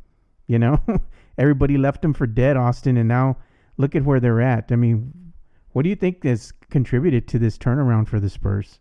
You 0.47 0.59
know, 0.59 0.81
everybody 1.39 1.79
left 1.79 2.03
them 2.03 2.13
for 2.13 2.27
dead, 2.27 2.57
Austin, 2.57 2.97
and 2.97 3.09
now 3.09 3.39
look 3.77 3.95
at 3.95 4.05
where 4.05 4.21
they're 4.21 4.41
at. 4.41 4.71
I 4.71 4.77
mean, 4.77 5.33
what 5.73 5.83
do 5.83 5.89
you 5.89 5.97
think 5.97 6.25
has 6.25 6.53
contributed 6.71 7.29
to 7.29 7.39
this 7.39 7.57
turnaround 7.57 8.09
for 8.09 8.19
the 8.19 8.29
Spurs? 8.29 8.81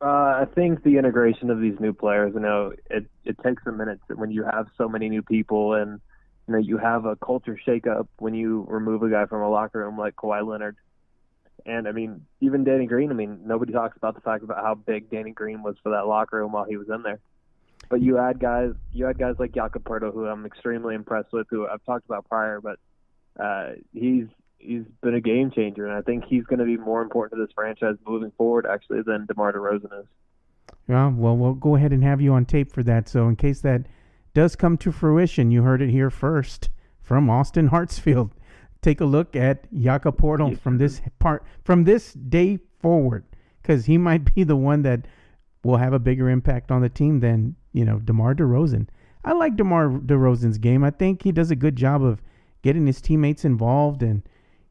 Uh, 0.00 0.06
I 0.42 0.46
think 0.54 0.82
the 0.82 0.96
integration 0.96 1.50
of 1.50 1.60
these 1.60 1.78
new 1.80 1.92
players. 1.92 2.32
You 2.34 2.40
know, 2.40 2.72
it 2.90 3.06
it 3.24 3.36
takes 3.42 3.62
a 3.66 3.72
minute 3.72 4.00
when 4.14 4.30
you 4.30 4.44
have 4.44 4.66
so 4.76 4.88
many 4.88 5.08
new 5.08 5.22
people 5.22 5.74
and 5.74 6.00
you 6.46 6.54
know, 6.54 6.60
you 6.60 6.78
have 6.78 7.04
a 7.04 7.16
culture 7.16 7.58
shakeup 7.66 8.06
when 8.18 8.34
you 8.34 8.66
remove 8.68 9.02
a 9.02 9.10
guy 9.10 9.26
from 9.26 9.42
a 9.42 9.48
locker 9.48 9.80
room 9.80 9.98
like 9.98 10.16
Kawhi 10.16 10.46
Leonard. 10.46 10.76
And 11.66 11.88
I 11.88 11.92
mean, 11.92 12.26
even 12.40 12.64
Danny 12.64 12.86
Green. 12.86 13.10
I 13.10 13.14
mean, 13.14 13.40
nobody 13.46 13.72
talks 13.72 13.96
about 13.96 14.14
the 14.14 14.20
fact 14.20 14.44
about 14.44 14.62
how 14.62 14.74
big 14.74 15.10
Danny 15.10 15.30
Green 15.30 15.62
was 15.62 15.76
for 15.82 15.90
that 15.90 16.06
locker 16.06 16.38
room 16.38 16.52
while 16.52 16.64
he 16.64 16.76
was 16.76 16.88
in 16.88 17.02
there. 17.02 17.20
But 17.88 18.02
you 18.02 18.18
add 18.18 18.38
guys, 18.38 18.72
you 18.92 19.08
add 19.08 19.18
guys 19.18 19.36
like 19.38 19.54
Jakob 19.54 19.84
Poeltl, 19.84 20.12
who 20.12 20.26
I'm 20.26 20.44
extremely 20.46 20.94
impressed 20.94 21.32
with, 21.32 21.46
who 21.50 21.66
I've 21.66 21.84
talked 21.84 22.04
about 22.06 22.28
prior, 22.28 22.60
but 22.60 22.78
uh, 23.38 23.72
he's 23.92 24.26
he's 24.58 24.82
been 25.02 25.14
a 25.14 25.20
game 25.20 25.50
changer, 25.50 25.86
and 25.86 25.94
I 25.94 26.02
think 26.02 26.24
he's 26.24 26.44
going 26.44 26.58
to 26.58 26.64
be 26.64 26.76
more 26.76 27.02
important 27.02 27.38
to 27.38 27.44
this 27.44 27.52
franchise 27.54 27.96
moving 28.06 28.32
forward, 28.36 28.66
actually, 28.66 29.02
than 29.02 29.26
DeMar 29.26 29.52
DeRozan 29.52 30.00
is. 30.00 30.06
Yeah, 30.88 31.08
well, 31.08 31.36
we'll 31.36 31.54
go 31.54 31.76
ahead 31.76 31.92
and 31.92 32.02
have 32.02 32.20
you 32.20 32.32
on 32.32 32.44
tape 32.44 32.72
for 32.72 32.82
that. 32.82 33.08
So 33.08 33.28
in 33.28 33.36
case 33.36 33.60
that 33.60 33.86
does 34.34 34.56
come 34.56 34.76
to 34.78 34.92
fruition. 34.92 35.50
You 35.50 35.62
heard 35.62 35.80
it 35.80 35.90
here 35.90 36.10
first 36.10 36.68
from 37.00 37.30
Austin 37.30 37.70
Hartsfield. 37.70 38.32
Take 38.82 39.00
a 39.00 39.06
look 39.06 39.34
at 39.34 39.72
Jakob 39.72 40.18
Poeltl 40.18 40.58
from 40.58 40.76
this 40.76 41.00
part 41.18 41.44
from 41.64 41.84
this 41.84 42.12
day 42.12 42.58
forward, 42.80 43.24
because 43.62 43.86
he 43.86 43.96
might 43.96 44.34
be 44.34 44.44
the 44.44 44.56
one 44.56 44.82
that 44.82 45.06
will 45.62 45.78
have 45.78 45.94
a 45.94 45.98
bigger 45.98 46.28
impact 46.28 46.70
on 46.70 46.82
the 46.82 46.90
team 46.90 47.20
than 47.20 47.56
you 47.72 47.84
know 47.84 47.98
Demar 47.98 48.34
Derozan. 48.34 48.88
I 49.24 49.32
like 49.32 49.56
Demar 49.56 49.88
Derozan's 49.88 50.58
game. 50.58 50.84
I 50.84 50.90
think 50.90 51.22
he 51.22 51.32
does 51.32 51.50
a 51.50 51.56
good 51.56 51.76
job 51.76 52.04
of 52.04 52.20
getting 52.60 52.86
his 52.86 53.00
teammates 53.00 53.46
involved, 53.46 54.02
and 54.02 54.22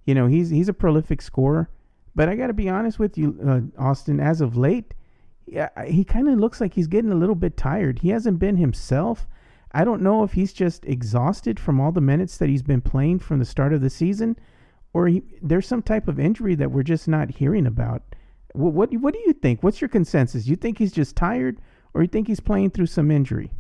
you 0.06 0.14
know 0.14 0.28
he's 0.28 0.50
he's 0.52 0.70
a 0.70 0.74
prolific 0.74 1.22
scorer. 1.22 1.70
But 2.16 2.30
I 2.30 2.36
got 2.36 2.48
to 2.48 2.54
be 2.54 2.70
honest 2.70 3.00
with 3.00 3.18
you, 3.18 3.40
uh, 3.44 3.82
Austin. 3.82 4.20
As 4.20 4.42
of 4.42 4.56
late, 4.56 4.94
yeah, 5.48 5.70
he 5.86 6.04
kind 6.04 6.30
of 6.30 6.38
looks 6.38 6.62
like 6.62 6.76
he's 6.76 6.88
getting 6.88 7.12
a 7.12 7.16
little 7.16 7.34
bit 7.34 7.58
tired. 7.58 8.00
He 8.00 8.10
hasn't 8.10 8.38
been 8.38 8.58
himself. 8.58 9.28
I 9.74 9.84
don't 9.84 10.02
know 10.02 10.24
if 10.24 10.34
he's 10.34 10.54
just 10.54 10.86
exhausted 10.86 11.60
from 11.60 11.82
all 11.82 11.92
the 11.92 12.02
minutes 12.02 12.38
that 12.38 12.50
he's 12.50 12.62
been 12.62 12.82
playing 12.82 13.20
from 13.20 13.40
the 13.40 13.46
start 13.46 13.74
of 13.74 13.82
the 13.82 13.90
season, 13.90 14.38
or 14.94 15.08
he, 15.08 15.24
there's 15.42 15.68
some 15.68 15.82
type 15.82 16.08
of 16.08 16.20
injury 16.20 16.54
that 16.56 16.72
we're 16.72 16.84
just 16.84 17.08
not 17.08 17.32
hearing 17.32 17.66
about. 17.66 18.04
What, 18.54 18.74
what 18.74 18.94
what 18.94 19.14
do 19.14 19.20
you 19.26 19.34
think? 19.34 19.64
What's 19.64 19.82
your 19.82 19.88
consensus? 19.88 20.46
You 20.46 20.56
think 20.56 20.78
he's 20.78 20.92
just 20.92 21.16
tired, 21.16 21.60
or 21.94 22.04
you 22.04 22.08
think 22.08 22.28
he's 22.28 22.40
playing 22.40 22.70
through 22.70 22.86
some 22.86 23.10
injury? 23.10 23.52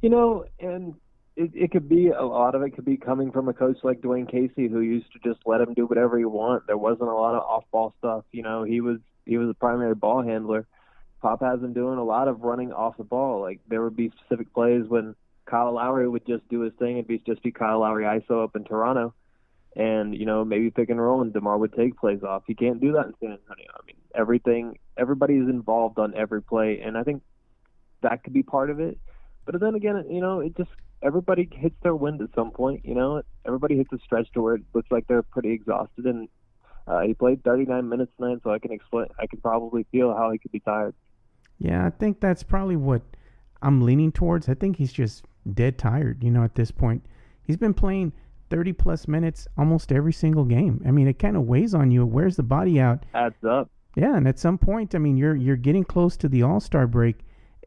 You 0.00 0.08
know, 0.08 0.46
and 0.58 0.94
it, 1.36 1.50
it 1.54 1.70
could 1.70 1.88
be 1.88 2.08
a 2.08 2.22
lot 2.22 2.54
of 2.54 2.62
it 2.62 2.70
could 2.70 2.86
be 2.86 2.96
coming 2.96 3.30
from 3.30 3.48
a 3.48 3.52
coach 3.52 3.76
like 3.82 4.00
Dwane 4.00 4.30
Casey, 4.30 4.68
who 4.68 4.80
used 4.80 5.12
to 5.12 5.18
just 5.18 5.40
let 5.44 5.60
him 5.60 5.74
do 5.74 5.84
whatever 5.84 6.16
he 6.16 6.24
want. 6.24 6.66
There 6.66 6.78
wasn't 6.78 7.10
a 7.10 7.14
lot 7.14 7.34
of 7.34 7.42
off-ball 7.42 7.94
stuff. 7.98 8.24
You 8.32 8.42
know, 8.42 8.62
he 8.62 8.80
was 8.80 8.98
he 9.26 9.36
was 9.36 9.50
a 9.50 9.54
primary 9.54 9.94
ball 9.94 10.22
handler 10.22 10.66
Pop 11.24 11.40
has 11.40 11.58
been 11.58 11.72
doing 11.72 11.96
a 11.96 12.04
lot 12.04 12.28
of 12.28 12.42
running 12.42 12.70
off 12.70 12.98
the 12.98 13.02
ball. 13.02 13.40
Like 13.40 13.58
there 13.66 13.82
would 13.82 13.96
be 13.96 14.12
specific 14.20 14.52
plays 14.52 14.84
when 14.86 15.14
Kyle 15.46 15.72
Lowry 15.72 16.06
would 16.06 16.26
just 16.26 16.46
do 16.50 16.60
his 16.60 16.74
thing 16.78 16.98
and 16.98 17.06
be 17.06 17.16
just 17.26 17.42
be 17.42 17.50
Kyle 17.50 17.80
Lowry 17.80 18.04
ISO 18.04 18.44
up 18.44 18.54
in 18.54 18.64
Toronto, 18.64 19.14
and 19.74 20.14
you 20.14 20.26
know 20.26 20.44
maybe 20.44 20.70
pick 20.70 20.90
and 20.90 21.00
roll 21.00 21.22
and 21.22 21.32
Demar 21.32 21.56
would 21.56 21.72
take 21.72 21.96
plays 21.96 22.22
off. 22.22 22.42
He 22.46 22.54
can't 22.54 22.78
do 22.78 22.92
that 22.92 23.06
in 23.06 23.14
San 23.20 23.32
Antonio. 23.32 23.68
I 23.74 23.86
mean 23.86 23.96
everything, 24.14 24.78
everybody 24.98 25.36
is 25.36 25.48
involved 25.48 25.98
on 25.98 26.14
every 26.14 26.42
play, 26.42 26.82
and 26.84 26.98
I 26.98 27.04
think 27.04 27.22
that 28.02 28.22
could 28.22 28.34
be 28.34 28.42
part 28.42 28.68
of 28.68 28.78
it. 28.78 28.98
But 29.46 29.58
then 29.60 29.74
again, 29.74 30.04
you 30.10 30.20
know, 30.20 30.40
it 30.40 30.54
just 30.58 30.70
everybody 31.02 31.48
hits 31.50 31.76
their 31.82 31.96
wind 31.96 32.20
at 32.20 32.34
some 32.34 32.50
point. 32.50 32.84
You 32.84 32.96
know, 32.96 33.22
everybody 33.46 33.78
hits 33.78 33.92
a 33.94 33.98
stretch 34.04 34.30
to 34.34 34.42
where 34.42 34.56
it 34.56 34.62
looks 34.74 34.90
like 34.90 35.06
they're 35.06 35.22
pretty 35.22 35.52
exhausted, 35.52 36.04
and 36.04 36.28
uh, 36.86 37.00
he 37.00 37.14
played 37.14 37.42
39 37.44 37.88
minutes 37.88 38.12
tonight, 38.18 38.40
so 38.44 38.50
I 38.50 38.58
can 38.58 38.72
explain. 38.72 39.06
I 39.18 39.26
can 39.26 39.40
probably 39.40 39.86
feel 39.90 40.14
how 40.14 40.30
he 40.30 40.36
could 40.36 40.52
be 40.52 40.60
tired. 40.60 40.94
Yeah, 41.58 41.86
I 41.86 41.90
think 41.90 42.20
that's 42.20 42.42
probably 42.42 42.76
what 42.76 43.02
I'm 43.62 43.82
leaning 43.82 44.12
towards. 44.12 44.48
I 44.48 44.54
think 44.54 44.76
he's 44.76 44.92
just 44.92 45.24
dead 45.52 45.78
tired, 45.78 46.22
you 46.22 46.30
know, 46.30 46.44
at 46.44 46.54
this 46.54 46.70
point. 46.70 47.04
He's 47.42 47.56
been 47.56 47.74
playing 47.74 48.12
30 48.50 48.72
plus 48.72 49.08
minutes 49.08 49.46
almost 49.56 49.92
every 49.92 50.12
single 50.12 50.44
game. 50.44 50.82
I 50.86 50.90
mean, 50.90 51.08
it 51.08 51.18
kind 51.18 51.36
of 51.36 51.44
weighs 51.44 51.74
on 51.74 51.90
you. 51.90 52.02
It 52.02 52.06
wears 52.06 52.36
the 52.36 52.42
body 52.42 52.80
out. 52.80 53.04
Adds 53.14 53.42
up. 53.44 53.70
Yeah, 53.96 54.16
and 54.16 54.26
at 54.26 54.38
some 54.38 54.58
point, 54.58 54.94
I 54.94 54.98
mean, 54.98 55.16
you're 55.16 55.36
you're 55.36 55.56
getting 55.56 55.84
close 55.84 56.16
to 56.16 56.28
the 56.28 56.42
All-Star 56.42 56.88
break 56.88 57.18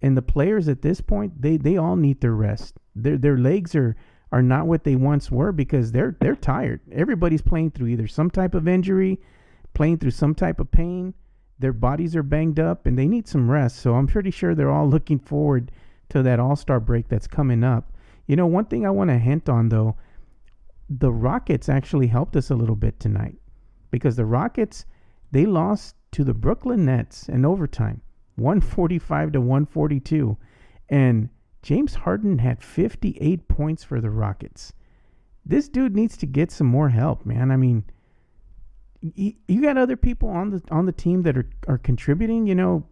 and 0.02 0.15
the 0.15 0.21
players 0.21 0.67
at 0.67 0.82
this 0.82 1.02
point, 1.02 1.41
they 1.41 1.58
they 1.58 1.78
all 1.78 1.95
need 1.95 2.21
their 2.21 2.34
rest. 2.34 2.76
Their 2.95 3.17
their 3.17 3.38
legs 3.38 3.76
are 3.76 3.95
are 4.32 4.41
not 4.41 4.67
what 4.67 4.84
they 4.84 4.95
once 4.95 5.32
were 5.32 5.52
because 5.52 5.91
they're 5.91 6.15
they're 6.19 6.36
tired. 6.36 6.82
Everybody's 6.91 7.41
playing 7.41 7.71
through 7.71 7.88
either 7.88 8.08
some 8.08 8.30
type 8.30 8.54
of 8.54 8.67
injury, 8.67 9.19
playing 9.73 9.97
through 9.97 10.12
some 10.12 10.36
type 10.36 10.60
of 10.60 10.71
pain 10.71 11.13
their 11.59 11.73
bodies 11.73 12.15
are 12.15 12.23
banged 12.23 12.59
up 12.59 12.85
and 12.85 12.97
they 12.97 13.07
need 13.07 13.27
some 13.27 13.49
rest. 13.49 13.77
So 13.77 13.95
I'm 13.95 14.07
pretty 14.07 14.31
sure 14.31 14.53
they're 14.53 14.71
all 14.71 14.89
looking 14.89 15.19
forward 15.19 15.71
to 16.09 16.23
that 16.23 16.39
All 16.39 16.55
Star 16.55 16.79
break 16.79 17.07
that's 17.07 17.27
coming 17.27 17.63
up. 17.63 17.91
You 18.27 18.35
know, 18.35 18.47
one 18.47 18.65
thing 18.65 18.85
I 18.85 18.91
want 18.91 19.09
to 19.09 19.17
hint 19.17 19.49
on 19.49 19.69
though, 19.69 19.95
the 20.89 21.11
Rockets 21.11 21.69
actually 21.69 22.07
helped 22.07 22.35
us 22.35 22.49
a 22.49 22.55
little 22.55 22.75
bit 22.75 22.99
tonight 22.99 23.37
because 23.91 24.15
the 24.15 24.25
Rockets 24.25 24.85
they 25.31 25.45
lost 25.45 25.95
to 26.11 26.23
the 26.23 26.33
Brooklyn 26.33 26.85
Nets 26.85 27.27
in 27.27 27.43
overtime, 27.43 28.01
145 28.35 29.33
to 29.33 29.41
142, 29.41 30.37
and 30.89 31.29
James 31.61 31.95
Harden 31.95 32.37
had 32.37 32.63
58 32.63 33.47
points 33.47 33.83
for 33.83 33.99
the 33.99 34.09
Rockets. 34.09 34.71
This 35.45 35.67
dude 35.67 35.95
needs 35.95 36.15
to 36.17 36.25
get 36.25 36.51
some 36.51 36.67
more 36.67 36.89
help, 36.89 37.25
man. 37.25 37.51
I 37.51 37.57
mean, 37.57 37.83
you 39.01 39.62
got 39.62 39.77
other 39.77 39.95
people 39.95 40.29
on 40.29 40.49
the 40.49 40.62
on 40.71 40.86
the 40.86 40.91
team 40.91 41.23
that 41.23 41.38
are 41.38 41.49
are 41.67 41.77
contributing. 41.77 42.47
You 42.47 42.55
know, 42.55 42.86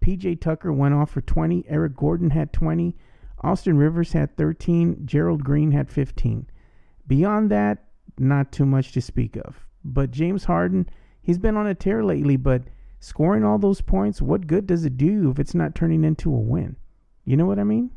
PJ 0.00 0.40
Tucker 0.40 0.72
went 0.72 0.94
off 0.94 1.10
for 1.10 1.20
20. 1.20 1.64
Eric 1.68 1.96
Gordon 1.96 2.30
had 2.30 2.52
20. 2.52 2.96
Austin 3.40 3.76
Rivers 3.76 4.12
had 4.12 4.36
13. 4.36 5.02
Gerald 5.04 5.44
Green 5.44 5.70
had 5.70 5.90
15. 5.90 6.48
Beyond 7.06 7.50
that, 7.50 7.84
not 8.18 8.52
too 8.52 8.66
much 8.66 8.92
to 8.92 9.00
speak 9.00 9.36
of. 9.36 9.64
But 9.84 10.10
James 10.10 10.44
Harden, 10.44 10.88
he's 11.22 11.38
been 11.38 11.56
on 11.56 11.66
a 11.66 11.74
tear 11.74 12.04
lately. 12.04 12.36
But 12.36 12.64
scoring 13.00 13.44
all 13.44 13.58
those 13.58 13.80
points, 13.80 14.20
what 14.20 14.46
good 14.46 14.66
does 14.66 14.84
it 14.84 14.96
do 14.96 15.30
if 15.30 15.38
it's 15.38 15.54
not 15.54 15.74
turning 15.74 16.04
into 16.04 16.32
a 16.32 16.38
win? 16.38 16.76
You 17.24 17.36
know 17.36 17.46
what 17.46 17.58
I 17.58 17.64
mean? 17.64 17.90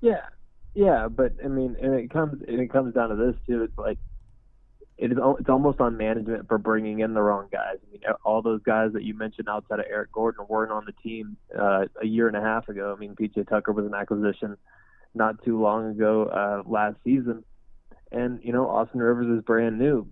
Yeah, 0.00 0.26
yeah. 0.74 1.08
But 1.08 1.34
I 1.44 1.48
mean, 1.48 1.76
and 1.80 1.94
it 1.94 2.10
comes 2.10 2.42
and 2.46 2.60
it 2.60 2.70
comes 2.70 2.94
down 2.94 3.10
to 3.10 3.16
this 3.16 3.36
too. 3.46 3.62
It's 3.62 3.78
like 3.78 3.98
it 5.00 5.12
is 5.12 5.18
it's 5.38 5.48
almost 5.48 5.80
on 5.80 5.96
management 5.96 6.46
for 6.46 6.58
bringing 6.58 7.00
in 7.00 7.14
the 7.14 7.22
wrong 7.22 7.48
guys. 7.50 7.76
I 7.82 7.90
mean, 7.90 8.02
all 8.22 8.42
those 8.42 8.60
guys 8.62 8.92
that 8.92 9.02
you 9.02 9.14
mentioned 9.14 9.48
outside 9.48 9.80
of 9.80 9.86
Eric 9.88 10.12
Gordon 10.12 10.44
weren't 10.46 10.70
on 10.70 10.84
the 10.84 10.92
team 10.92 11.38
uh, 11.58 11.86
a 12.02 12.06
year 12.06 12.28
and 12.28 12.36
a 12.36 12.40
half 12.42 12.68
ago. 12.68 12.94
I 12.94 13.00
mean, 13.00 13.16
PJ 13.16 13.48
Tucker 13.48 13.72
was 13.72 13.86
an 13.86 13.94
acquisition 13.94 14.58
not 15.14 15.42
too 15.42 15.58
long 15.58 15.90
ago 15.90 16.24
uh, 16.24 16.68
last 16.68 16.96
season, 17.02 17.44
and 18.12 18.40
you 18.42 18.52
know 18.52 18.68
Austin 18.68 19.00
Rivers 19.00 19.38
is 19.38 19.42
brand 19.42 19.78
new. 19.78 20.06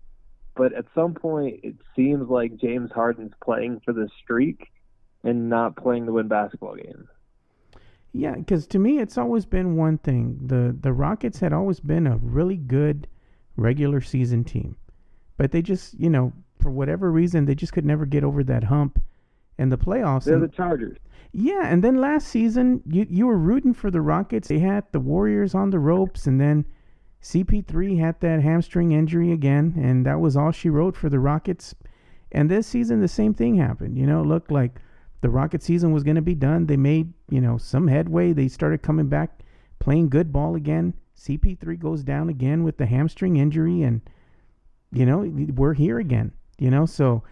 But 0.57 0.73
at 0.73 0.87
some 0.95 1.13
point, 1.13 1.61
it 1.63 1.77
seems 1.95 2.31
like 2.31 2.57
James 2.57 2.91
Harden's 2.91 3.35
playing 3.45 3.83
for 3.85 3.93
the 3.93 4.09
streak 4.23 4.69
and 5.23 5.51
not 5.51 5.77
playing 5.77 6.07
to 6.07 6.13
win 6.13 6.29
basketball 6.29 6.77
games. 6.77 7.07
Yeah, 8.15 8.37
because 8.37 8.67
to 8.69 8.79
me, 8.79 9.01
it's 9.01 9.19
always 9.19 9.45
been 9.45 9.77
one 9.77 9.99
thing. 9.99 10.39
the 10.47 10.75
The 10.81 10.95
Rockets 10.95 11.41
had 11.41 11.53
always 11.53 11.79
been 11.79 12.07
a 12.07 12.17
really 12.17 12.57
good 12.57 13.07
regular 13.59 14.01
season 14.01 14.45
team. 14.45 14.77
But 15.37 15.53
they 15.53 15.61
just, 15.63 15.99
you 16.01 16.09
know, 16.09 16.33
for 16.61 16.71
whatever 16.71 17.11
reason, 17.13 17.45
they 17.45 17.55
just 17.55 17.73
could 17.73 17.85
never 17.85 18.07
get 18.07 18.25
over 18.25 18.43
that 18.45 18.65
hump. 18.65 19.03
in 19.59 19.71
the 19.71 19.77
playoffs. 19.79 20.25
They're 20.25 20.35
and- 20.35 20.45
the 20.45 20.49
Chargers. 20.49 20.97
yeah, 21.33 21.67
and 21.67 21.83
then 21.83 21.97
last 21.97 22.29
season 22.29 22.81
you 22.87 23.05
you 23.11 23.27
were 23.27 23.37
rooting 23.37 23.75
for 23.75 23.91
the 23.91 24.01
Rockets. 24.01 24.47
They 24.47 24.61
had 24.61 24.85
the 24.93 25.01
Warriors 25.01 25.53
on 25.53 25.71
the 25.71 25.81
ropes, 25.81 26.29
and 26.29 26.41
then 26.41 26.65
CP3 27.21 27.99
had 27.99 28.21
that 28.21 28.41
hamstring 28.41 28.93
injury 28.93 29.33
again, 29.33 29.75
and 29.77 30.07
that 30.07 30.21
was 30.21 30.37
all 30.37 30.53
she 30.53 30.71
wrote 30.71 30.97
for 30.97 31.09
the 31.09 31.19
Rockets. 31.19 31.75
And 32.31 32.49
this 32.49 32.69
season, 32.69 33.01
the 33.01 33.09
same 33.09 33.35
thing 33.35 33.57
happened. 33.57 33.99
You 33.99 34.07
know, 34.07 34.21
it 34.21 34.27
looked 34.27 34.53
like 34.53 34.79
the 35.23 35.29
Rocket 35.31 35.63
season 35.63 35.91
was 35.91 36.05
going 36.05 36.15
to 36.17 36.23
be 36.23 36.37
done. 36.37 36.67
They 36.67 36.77
made 36.77 37.13
you 37.29 37.41
know 37.41 37.59
some 37.59 37.89
headway. 37.89 38.33
They 38.33 38.47
started 38.47 38.83
coming 38.83 39.09
back, 39.09 39.41
playing 39.81 40.11
good 40.11 40.33
ball 40.33 40.55
again. 40.55 40.95
CP3 41.19 41.79
goes 41.79 42.03
down 42.03 42.29
again 42.29 42.65
with 42.65 42.77
the 42.77 42.87
hamstring 42.87 43.37
injury, 43.37 43.83
and 43.83 44.01
you 44.93 45.05
know 45.05 45.21
we're 45.55 45.75
here 45.75 45.99
again. 45.99 46.33
You 46.59 46.71
know, 46.71 46.87
so 46.87 47.23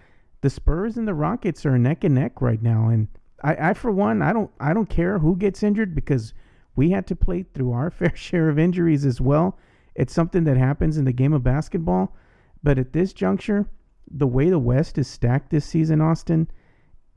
the 0.40 0.51
Spurs 0.51 0.96
and 0.96 1.07
the 1.07 1.14
Rockets 1.14 1.64
are 1.64 1.79
neck 1.79 2.05
and 2.05 2.14
neck 2.14 2.40
right 2.40 2.62
now, 2.62 2.88
and 2.88 3.09
I, 3.42 3.70
I 3.70 3.75
for 3.75 3.90
one, 3.90 4.22
I 4.22 4.33
don't, 4.33 4.51
I 4.61 4.72
don't 4.72 4.88
care 4.88 5.18
who 5.18 5.37
gets 5.37 5.62
injured 5.62 5.94
because 5.94 6.33
we 6.75 6.90
had 6.90 7.07
to 7.09 7.16
play 7.16 7.42
through 7.42 7.72
our 7.72 7.90
fair 7.92 8.14
share 8.14 8.49
of 8.49 8.59
injuries 8.59 9.05
as 9.05 9.20
well. 9.20 9.59
It's 9.94 10.12
something 10.12 10.44
that 10.44 10.57
happens 10.57 10.99
in 10.99 11.05
the 11.05 11.12
game 11.12 11.33
of 11.33 11.42
basketball, 11.42 12.14
but 12.62 12.79
at 12.79 12.92
this 12.92 13.12
juncture, 13.12 13.66
the 14.11 14.27
way 14.27 14.51
the 14.51 14.59
West 14.59 14.99
is 14.99 15.09
stacked 15.09 15.51
this 15.51 15.64
season, 15.64 16.01
Austin, 16.01 16.49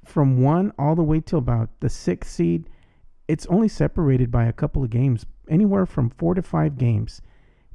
from 0.06 0.42
one 0.42 0.72
all 0.80 0.96
the 0.96 1.04
way 1.04 1.20
till 1.20 1.40
about 1.40 1.70
the 1.82 1.90
sixth 1.90 2.32
seed, 2.32 2.70
it's 3.28 3.46
only 3.48 3.68
separated 3.68 4.32
by 4.32 4.46
a 4.46 4.54
couple 4.54 4.84
of 4.84 4.90
games. 4.90 5.26
Anywhere 5.50 5.86
from 5.86 6.12
four 6.12 6.36
to 6.36 6.42
five 6.42 6.78
games 6.78 7.22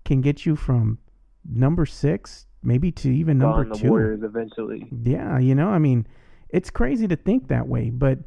can 0.05 0.21
get 0.21 0.47
you 0.47 0.55
from 0.57 0.99
number 1.45 1.85
six, 1.85 2.47
maybe 2.63 2.93
to 2.93 3.11
even 3.11 3.39
number 3.39 3.61
on 3.61 3.69
the 3.71 3.75
two. 3.75 3.91
Warriors 3.91 4.23
eventually. 4.23 4.87
Yeah, 5.03 5.39
you 5.39 5.55
know, 5.55 5.69
I 5.69 5.79
mean, 5.79 6.07
it's 6.51 6.71
crazy 6.71 7.09
to 7.09 7.17
think 7.17 7.49
that 7.49 7.67
way, 7.67 7.91
but 7.91 8.21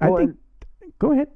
I 0.00 0.10
Well, 0.10 0.26
think. 0.26 0.36
Go 0.98 1.12
ahead. 1.12 1.28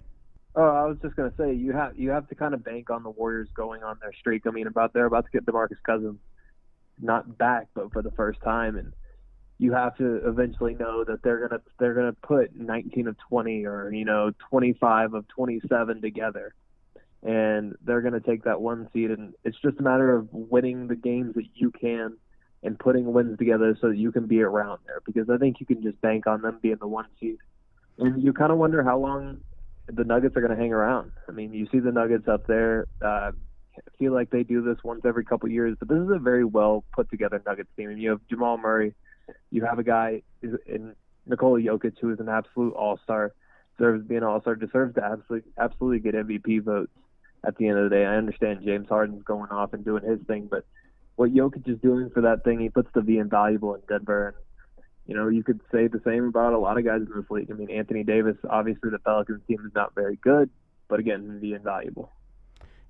Oh, 0.55 0.63
I 0.63 0.85
was 0.87 0.99
just 1.01 1.15
gonna 1.15 1.33
say 1.39 1.55
you 1.55 1.73
have 1.73 1.97
you 1.97 2.11
have 2.11 2.29
to 2.29 2.35
kind 2.35 2.55
of 2.55 2.65
bank 2.65 2.91
on 2.91 3.03
the 3.05 3.11
Warriors 3.11 3.49
going 3.55 3.83
on 3.85 3.99
their 4.01 4.13
streak. 4.13 4.47
I 4.47 4.51
mean, 4.51 4.67
about 4.67 4.93
they're 4.93 5.07
about 5.07 5.25
to 5.27 5.31
get 5.31 5.47
DeMarcus 5.47 5.83
Cousins, 5.85 6.19
not 7.01 7.39
back, 7.39 7.69
but 7.75 7.93
for 7.93 8.03
the 8.03 8.11
first 8.13 8.41
time, 8.43 8.77
and 8.77 8.93
you 9.59 9.73
have 9.73 9.97
to 9.99 10.17
eventually 10.27 10.75
know 10.75 11.05
that 11.05 11.23
they're 11.23 11.47
gonna 11.49 11.61
they're 11.79 11.95
gonna 11.95 12.13
put 12.23 12.57
19 12.57 13.07
of 13.09 13.17
20 13.29 13.67
or 13.67 13.93
you 13.93 14.05
know 14.05 14.33
25 14.51 15.15
of 15.15 15.29
27 15.29 16.01
together, 16.01 16.55
and 17.23 17.77
they're 17.85 18.01
gonna 18.01 18.21
take 18.21 18.45
that 18.45 18.61
one 18.61 18.89
seed, 18.93 19.11
and 19.11 19.35
it's 19.45 19.59
just 19.61 19.79
a 19.79 19.83
matter 19.83 20.15
of 20.15 20.29
winning 20.33 20.89
the 20.89 20.97
games 20.97 21.35
that 21.35 21.47
you 21.55 21.71
can. 21.71 22.17
And 22.61 22.77
putting 22.77 23.13
wins 23.13 23.39
together 23.39 23.79
so 23.81 23.91
that 23.91 23.97
you 23.97 24.11
can 24.11 24.27
be 24.27 24.43
around 24.43 24.81
there, 24.85 25.01
because 25.07 25.31
I 25.31 25.37
think 25.37 25.61
you 25.61 25.67
can 25.67 25.81
just 25.81 26.01
bank 26.01 26.27
on 26.27 26.43
them 26.43 26.59
being 26.61 26.79
the 26.81 26.89
one 26.89 27.07
seed, 27.21 27.39
and 27.99 28.21
you 28.21 28.33
kind 28.33 28.51
of 28.51 28.59
wonder 28.59 28.83
how 28.83 28.99
long 28.99 29.43
the 29.93 30.05
Nuggets 30.05 30.37
are 30.37 30.41
going 30.41 30.55
to 30.55 30.61
hang 30.61 30.73
around. 30.73 31.13
I 31.29 31.33
mean, 31.33 31.53
you 31.53 31.67
see 31.73 31.79
the 31.79 31.93
Nuggets 31.93 32.29
up 32.29 32.47
there. 32.47 32.87
Uh, 33.01 33.33
I 33.77 33.99
feel 33.99 34.13
like 34.13 34.31
they 34.31 34.43
do 34.43 34.63
this 34.63 34.79
once 34.83 35.03
every 35.05 35.25
couple 35.25 35.47
of 35.47 35.53
years, 35.53 35.77
but 35.79 35.89
this 35.89 35.99
is 35.99 36.11
a 36.11 36.19
very 36.19 36.45
well 36.45 36.85
put 36.93 37.11
together 37.11 37.43
Nuggets 37.47 37.71
team. 37.77 37.91
And 37.91 38.01
you 38.01 38.11
have 38.11 38.21
Jamal 38.29 38.59
Murray, 38.59 38.95
you 39.51 39.65
have 39.65 39.79
a 39.79 39.85
guy 39.85 40.23
in 40.43 40.95
Nikola 41.27 41.61
Jokic 41.61 41.95
who 42.01 42.13
is 42.13 42.21
an 42.21 42.29
absolute 42.29 42.75
all 42.75 42.99
star, 43.05 43.33
deserves 43.77 44.03
to 44.03 44.09
be 44.09 44.17
an 44.17 44.25
all 44.25 44.41
star, 44.41 44.57
deserves 44.57 44.95
to 44.97 45.05
absolutely 45.05 45.51
absolutely 45.59 46.01
get 46.01 46.15
MVP 46.15 46.63
votes. 46.63 46.93
At 47.47 47.57
the 47.57 47.69
end 47.69 47.79
of 47.79 47.89
the 47.89 47.97
day, 47.97 48.05
I 48.05 48.17
understand 48.17 48.61
James 48.65 48.89
Harden's 48.89 49.23
going 49.23 49.51
off 49.51 49.73
and 49.73 49.85
doing 49.85 50.05
his 50.05 50.21
thing, 50.27 50.49
but 50.51 50.65
what 51.17 51.33
Jokic 51.33 51.69
is 51.69 51.79
doing 51.81 52.11
for 52.11 52.21
that 52.23 52.45
thing, 52.45 52.61
he 52.61 52.69
puts 52.69 52.93
to 52.95 53.03
be 53.03 53.19
invaluable 53.19 53.75
in 53.75 53.81
Denver. 53.89 54.29
And 54.29 54.37
you 55.07 55.15
know, 55.17 55.29
you 55.29 55.43
could 55.43 55.61
say 55.73 55.89
the 55.89 56.01
same 56.05 56.25
about 56.25 56.53
a 56.53 56.59
lot 56.59 56.79
of 56.79 56.85
guys 56.85 57.01
in 57.01 57.09
this 57.15 57.31
league. 57.31 57.51
I 57.51 57.55
mean, 57.55 57.71
Anthony 57.71 58.05
Davis, 58.05 58.37
obviously 58.49 58.91
the 58.91 58.99
Pelicans 58.99 59.41
team 59.49 59.59
is 59.67 59.75
not 59.75 59.95
very 59.95 60.17
good, 60.17 60.51
but 60.87 61.01
again, 61.01 61.41
the 61.41 61.55
invaluable. 61.55 62.13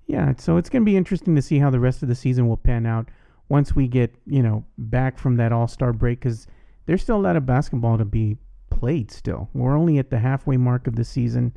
Yeah, 0.05 0.33
so 0.37 0.57
it's 0.57 0.69
going 0.69 0.81
to 0.83 0.85
be 0.85 0.97
interesting 0.97 1.35
to 1.35 1.41
see 1.41 1.59
how 1.59 1.69
the 1.69 1.79
rest 1.79 2.03
of 2.03 2.09
the 2.09 2.15
season 2.15 2.47
will 2.47 2.57
pan 2.57 2.85
out 2.85 3.07
once 3.47 3.75
we 3.75 3.87
get, 3.87 4.13
you 4.25 4.43
know, 4.43 4.65
back 4.77 5.17
from 5.17 5.37
that 5.37 5.51
All 5.51 5.67
Star 5.67 5.93
break 5.93 6.19
because 6.19 6.45
there's 6.87 7.01
still 7.01 7.17
a 7.17 7.21
lot 7.21 7.35
of 7.35 7.45
basketball 7.45 7.97
to 7.97 8.05
be 8.05 8.37
played 8.69 9.11
still. 9.11 9.49
We're 9.53 9.77
only 9.77 9.97
at 9.97 10.09
the 10.09 10.19
halfway 10.19 10.57
mark 10.57 10.87
of 10.87 10.95
the 10.95 11.03
season, 11.03 11.55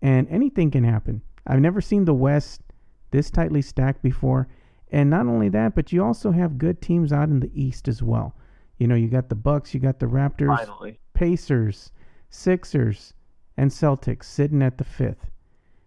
and 0.00 0.28
anything 0.28 0.70
can 0.70 0.84
happen. 0.84 1.22
I've 1.46 1.60
never 1.60 1.80
seen 1.80 2.04
the 2.04 2.14
West 2.14 2.62
this 3.10 3.30
tightly 3.30 3.62
stacked 3.62 4.02
before. 4.02 4.48
And 4.92 5.08
not 5.08 5.26
only 5.26 5.48
that, 5.50 5.74
but 5.74 5.92
you 5.92 6.04
also 6.04 6.32
have 6.32 6.58
good 6.58 6.82
teams 6.82 7.12
out 7.12 7.28
in 7.28 7.40
the 7.40 7.50
East 7.54 7.86
as 7.86 8.02
well. 8.02 8.34
You 8.78 8.86
know, 8.86 8.94
you 8.94 9.08
got 9.08 9.28
the 9.28 9.34
Bucks, 9.34 9.72
you 9.72 9.80
got 9.80 10.00
the 10.00 10.06
Raptors, 10.06 10.56
Finally, 10.56 10.98
Pacers, 11.14 11.92
Sixers, 12.28 13.14
and 13.56 13.70
Celtics 13.70 14.24
sitting 14.24 14.62
at 14.62 14.78
the 14.78 14.84
fifth. 14.84 15.30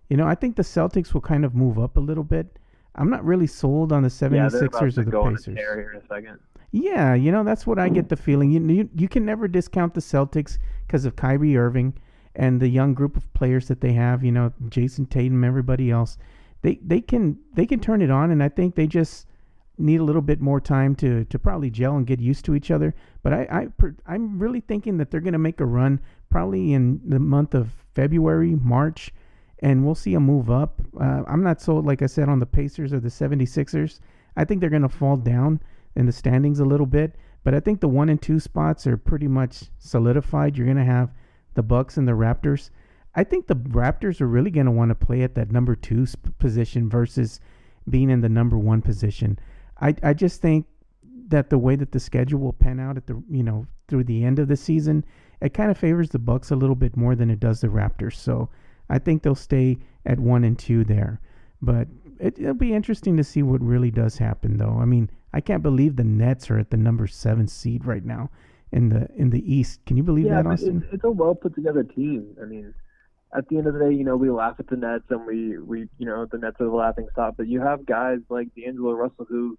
You 0.09 0.17
know, 0.17 0.27
I 0.27 0.35
think 0.35 0.55
the 0.55 0.63
Celtics 0.63 1.13
will 1.13 1.21
kind 1.21 1.43
of 1.43 1.55
move 1.55 1.79
up 1.79 1.97
a 1.97 1.99
little 1.99 2.23
bit. 2.23 2.59
I'm 2.95 3.09
not 3.09 3.25
really 3.25 3.47
sold 3.47 3.91
on 3.91 4.03
the 4.03 4.09
yeah, 4.21 4.47
they're 4.47 4.65
about 4.65 4.83
76ers 4.83 4.93
to 4.95 5.01
or 5.01 5.03
the 5.05 5.11
go 5.11 5.21
on 5.23 5.33
a 5.33 5.37
Pacers. 5.37 5.57
here 5.57 5.91
in 5.91 5.99
a 5.99 6.07
second. 6.07 6.39
Yeah, 6.71 7.13
you 7.13 7.31
know, 7.31 7.43
that's 7.43 7.67
what 7.67 7.79
I 7.79 7.89
get 7.89 8.09
the 8.09 8.15
feeling. 8.15 8.51
You 8.51 8.65
you, 8.67 8.89
you 8.95 9.07
can 9.07 9.25
never 9.25 9.47
discount 9.47 9.93
the 9.93 10.01
Celtics 10.01 10.59
because 10.87 11.05
of 11.05 11.15
Kyrie 11.15 11.57
Irving 11.57 11.93
and 12.35 12.59
the 12.59 12.67
young 12.67 12.93
group 12.93 13.15
of 13.15 13.31
players 13.33 13.67
that 13.67 13.81
they 13.81 13.93
have, 13.93 14.23
you 14.23 14.31
know, 14.31 14.53
Jayson 14.69 15.09
Tatum, 15.09 15.43
everybody 15.43 15.91
else. 15.91 16.17
They 16.61 16.79
they 16.83 17.01
can 17.01 17.39
they 17.53 17.65
can 17.65 17.79
turn 17.79 18.01
it 18.01 18.09
on 18.09 18.31
and 18.31 18.41
I 18.41 18.49
think 18.49 18.75
they 18.75 18.87
just 18.87 19.27
need 19.77 19.99
a 19.99 20.03
little 20.03 20.21
bit 20.21 20.39
more 20.39 20.61
time 20.61 20.95
to 20.95 21.25
to 21.25 21.39
probably 21.39 21.69
gel 21.69 21.97
and 21.97 22.07
get 22.07 22.19
used 22.19 22.45
to 22.45 22.55
each 22.55 22.71
other. 22.71 22.95
But 23.21 23.33
I, 23.33 23.69
I 23.77 23.87
I'm 24.07 24.39
really 24.39 24.61
thinking 24.61 24.97
that 24.97 25.11
they're 25.11 25.19
going 25.21 25.33
to 25.33 25.39
make 25.39 25.59
a 25.59 25.65
run 25.65 25.99
probably 26.29 26.73
in 26.73 27.01
the 27.05 27.19
month 27.19 27.53
of 27.53 27.71
February, 27.93 28.55
March, 28.55 29.11
and 29.59 29.85
we'll 29.85 29.95
see 29.95 30.13
a 30.13 30.19
move 30.19 30.49
up. 30.49 30.81
Uh, 30.99 31.23
I'm 31.27 31.43
not 31.43 31.61
sold, 31.61 31.85
like 31.85 32.01
I 32.01 32.07
said, 32.07 32.29
on 32.29 32.39
the 32.39 32.45
Pacers 32.45 32.91
or 32.91 32.99
the 32.99 33.09
76ers. 33.09 33.99
I 34.35 34.45
think 34.45 34.59
they're 34.59 34.69
going 34.69 34.81
to 34.81 34.89
fall 34.89 35.15
down 35.15 35.61
in 35.95 36.07
the 36.07 36.11
standings 36.11 36.59
a 36.59 36.65
little 36.65 36.87
bit, 36.87 37.15
but 37.43 37.53
I 37.53 37.59
think 37.59 37.79
the 37.79 37.87
one 37.87 38.09
and 38.09 38.19
two 38.19 38.39
spots 38.39 38.87
are 38.87 38.97
pretty 38.97 39.27
much 39.27 39.65
solidified. 39.77 40.57
You're 40.57 40.65
going 40.65 40.77
to 40.77 40.83
have 40.83 41.11
the 41.53 41.63
Bucks 41.63 41.97
and 41.97 42.07
the 42.07 42.13
Raptors. 42.13 42.69
I 43.15 43.23
think 43.23 43.47
the 43.47 43.55
Raptors 43.55 44.21
are 44.21 44.27
really 44.27 44.51
going 44.51 44.65
to 44.65 44.71
want 44.71 44.89
to 44.89 44.95
play 44.95 45.21
at 45.21 45.35
that 45.35 45.51
number 45.51 45.75
two 45.75 46.05
position 46.39 46.89
versus 46.89 47.39
being 47.89 48.09
in 48.09 48.21
the 48.21 48.29
number 48.29 48.57
one 48.57 48.81
position. 48.81 49.37
I 49.79 49.95
I 50.01 50.13
just 50.13 50.41
think 50.41 50.65
that 51.27 51.49
the 51.49 51.57
way 51.57 51.75
that 51.75 51.91
the 51.91 51.99
schedule 51.99 52.39
will 52.39 52.53
pan 52.53 52.79
out 52.79 52.97
at 52.97 53.07
the 53.07 53.21
you 53.29 53.43
know 53.43 53.67
through 53.87 54.05
the 54.05 54.23
end 54.23 54.39
of 54.39 54.47
the 54.47 54.57
season, 54.57 55.05
it 55.41 55.53
kind 55.53 55.69
of 55.69 55.77
favors 55.77 56.09
the 56.09 56.19
Bucks 56.19 56.51
a 56.51 56.55
little 56.55 56.75
bit 56.75 56.97
more 56.97 57.15
than 57.15 57.29
it 57.29 57.39
does 57.39 57.61
the 57.61 57.67
Raptors. 57.67 58.15
So 58.15 58.49
I 58.89 58.99
think 58.99 59.21
they'll 59.21 59.35
stay 59.35 59.77
at 60.05 60.19
one 60.19 60.43
and 60.43 60.57
two 60.57 60.83
there. 60.83 61.19
But 61.61 61.87
it, 62.19 62.39
it'll 62.39 62.53
be 62.53 62.73
interesting 62.73 63.17
to 63.17 63.23
see 63.23 63.43
what 63.43 63.61
really 63.61 63.91
does 63.91 64.17
happen, 64.17 64.57
though. 64.57 64.77
I 64.79 64.85
mean, 64.85 65.09
I 65.33 65.41
can't 65.41 65.63
believe 65.63 65.95
the 65.95 66.03
Nets 66.03 66.49
are 66.49 66.59
at 66.59 66.69
the 66.69 66.77
number 66.77 67.07
seven 67.07 67.47
seed 67.47 67.85
right 67.85 68.03
now 68.03 68.29
in 68.73 68.89
the 68.89 69.07
in 69.15 69.29
the 69.29 69.41
East. 69.53 69.85
Can 69.85 69.97
you 69.97 70.03
believe 70.03 70.25
Yeah, 70.25 70.41
that, 70.41 70.47
Austin? 70.47 70.83
it's, 70.83 70.95
it's 70.95 71.03
a 71.03 71.11
well 71.11 71.35
put 71.35 71.55
together 71.55 71.83
team. 71.83 72.35
I 72.41 72.45
mean, 72.45 72.73
at 73.35 73.47
the 73.47 73.57
end 73.57 73.67
of 73.67 73.73
the 73.73 73.79
day, 73.79 73.93
you 73.93 74.03
know, 74.03 74.17
we 74.17 74.29
laugh 74.29 74.55
at 74.59 74.67
the 74.67 74.75
Nets 74.75 75.05
and 75.09 75.25
we, 75.25 75.57
we 75.59 75.87
you 75.97 76.05
know, 76.05 76.25
the 76.25 76.37
Nets 76.37 76.57
are 76.59 76.65
the 76.65 76.71
laughing 76.71 77.07
stock. 77.11 77.35
But 77.37 77.47
you 77.47 77.61
have 77.61 77.85
guys 77.85 78.19
like 78.29 78.53
D'Angelo 78.55 78.93
Russell 78.93 79.25
who 79.29 79.57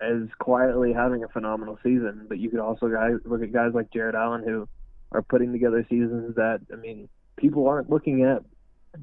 is 0.00 0.28
quietly 0.38 0.92
having 0.92 1.24
a 1.24 1.28
phenomenal 1.28 1.78
season. 1.82 2.26
But 2.28 2.38
you 2.38 2.50
could 2.50 2.60
also 2.60 2.88
guys 2.88 3.14
look 3.24 3.42
at 3.42 3.52
guys 3.52 3.72
like 3.74 3.92
Jarrett 3.92 4.14
Allen 4.14 4.44
who 4.44 4.68
are 5.12 5.22
putting 5.22 5.52
together 5.52 5.84
seasons 5.90 6.36
that 6.36 6.60
I 6.72 6.76
mean 6.76 7.08
people 7.36 7.66
aren't 7.68 7.90
looking 7.90 8.22
at, 8.24 8.42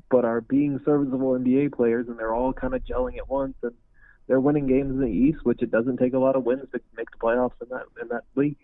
but 0.10 0.26
are 0.26 0.42
being 0.42 0.80
serviceable 0.86 1.34
NBA 1.34 1.74
players, 1.74 2.08
and 2.08 2.18
they're 2.18 2.34
all 2.34 2.54
kind 2.54 2.74
of 2.74 2.84
gelling 2.84 3.18
at 3.18 3.30
once 3.30 3.56
and. 3.64 3.74
They're 4.28 4.40
winning 4.40 4.66
games 4.66 4.90
in 4.90 5.02
the 5.02 5.06
East, 5.06 5.42
which 5.44 5.62
it 5.62 5.70
doesn't 5.70 5.98
take 5.98 6.16
a 6.16 6.18
lot 6.18 6.36
of 6.36 6.44
wins 6.44 6.68
to 6.74 6.82
make 6.98 7.12
the 7.12 7.18
playoffs 7.20 7.52
in 7.62 7.70
that 7.70 7.84
in 8.02 8.08
that 8.08 8.24
league. 8.36 8.58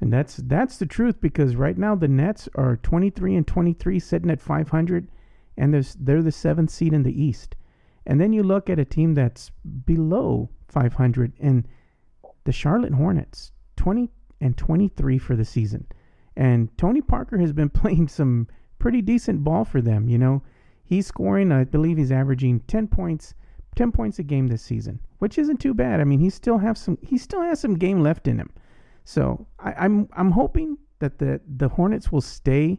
And 0.00 0.12
that's 0.12 0.36
that's 0.36 0.78
the 0.78 0.86
truth 0.86 1.20
because 1.20 1.56
right 1.56 1.76
now 1.76 1.94
the 1.94 2.08
Nets 2.08 2.48
are 2.54 2.76
23 2.76 3.34
and 3.34 3.46
23 3.46 3.98
sitting 3.98 4.30
at 4.30 4.40
500 4.40 5.08
and 5.56 5.74
there's 5.74 5.94
they're 5.94 6.22
the 6.22 6.30
7th 6.30 6.70
seed 6.70 6.92
in 6.92 7.02
the 7.02 7.22
East. 7.22 7.56
And 8.06 8.20
then 8.20 8.32
you 8.32 8.42
look 8.42 8.70
at 8.70 8.78
a 8.78 8.84
team 8.84 9.14
that's 9.14 9.50
below 9.84 10.50
500 10.68 11.32
and 11.40 11.66
the 12.44 12.52
Charlotte 12.52 12.94
Hornets 12.94 13.52
20 13.76 14.10
and 14.40 14.56
23 14.56 15.18
for 15.18 15.34
the 15.34 15.44
season. 15.44 15.86
And 16.36 16.76
Tony 16.78 17.00
Parker 17.00 17.38
has 17.38 17.52
been 17.52 17.68
playing 17.80 18.08
some 18.08 18.46
pretty 18.78 19.02
decent 19.02 19.42
ball 19.42 19.64
for 19.64 19.80
them, 19.80 20.08
you 20.08 20.18
know. 20.18 20.42
He's 20.84 21.06
scoring 21.08 21.50
I 21.50 21.64
believe 21.64 21.98
he's 21.98 22.12
averaging 22.12 22.60
10 22.60 22.86
points 22.86 23.34
10 23.74 23.92
points 23.92 24.18
a 24.18 24.22
game 24.22 24.46
this 24.46 24.62
season, 24.62 25.00
which 25.18 25.38
isn't 25.38 25.58
too 25.58 25.74
bad. 25.74 26.00
I 26.00 26.04
mean, 26.04 26.20
he 26.20 26.30
still 26.30 26.58
have 26.58 26.78
some 26.78 26.98
he 27.02 27.18
still 27.18 27.42
has 27.42 27.60
some 27.60 27.74
game 27.74 28.00
left 28.00 28.28
in 28.28 28.38
him. 28.38 28.50
So 29.08 29.46
I, 29.58 29.72
I'm 29.72 30.06
I'm 30.12 30.32
hoping 30.32 30.76
that 30.98 31.18
the 31.18 31.40
the 31.56 31.70
Hornets 31.70 32.12
will 32.12 32.20
stay, 32.20 32.78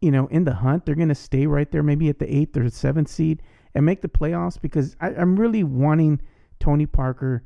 you 0.00 0.12
know, 0.12 0.28
in 0.28 0.44
the 0.44 0.54
hunt. 0.54 0.86
They're 0.86 0.94
going 0.94 1.08
to 1.08 1.16
stay 1.16 1.48
right 1.48 1.68
there, 1.72 1.82
maybe 1.82 2.08
at 2.08 2.20
the 2.20 2.32
eighth 2.32 2.56
or 2.56 2.70
seventh 2.70 3.08
seed, 3.08 3.42
and 3.74 3.84
make 3.84 4.02
the 4.02 4.08
playoffs. 4.08 4.60
Because 4.60 4.94
I, 5.00 5.08
I'm 5.08 5.34
really 5.34 5.64
wanting 5.64 6.20
Tony 6.60 6.86
Parker 6.86 7.42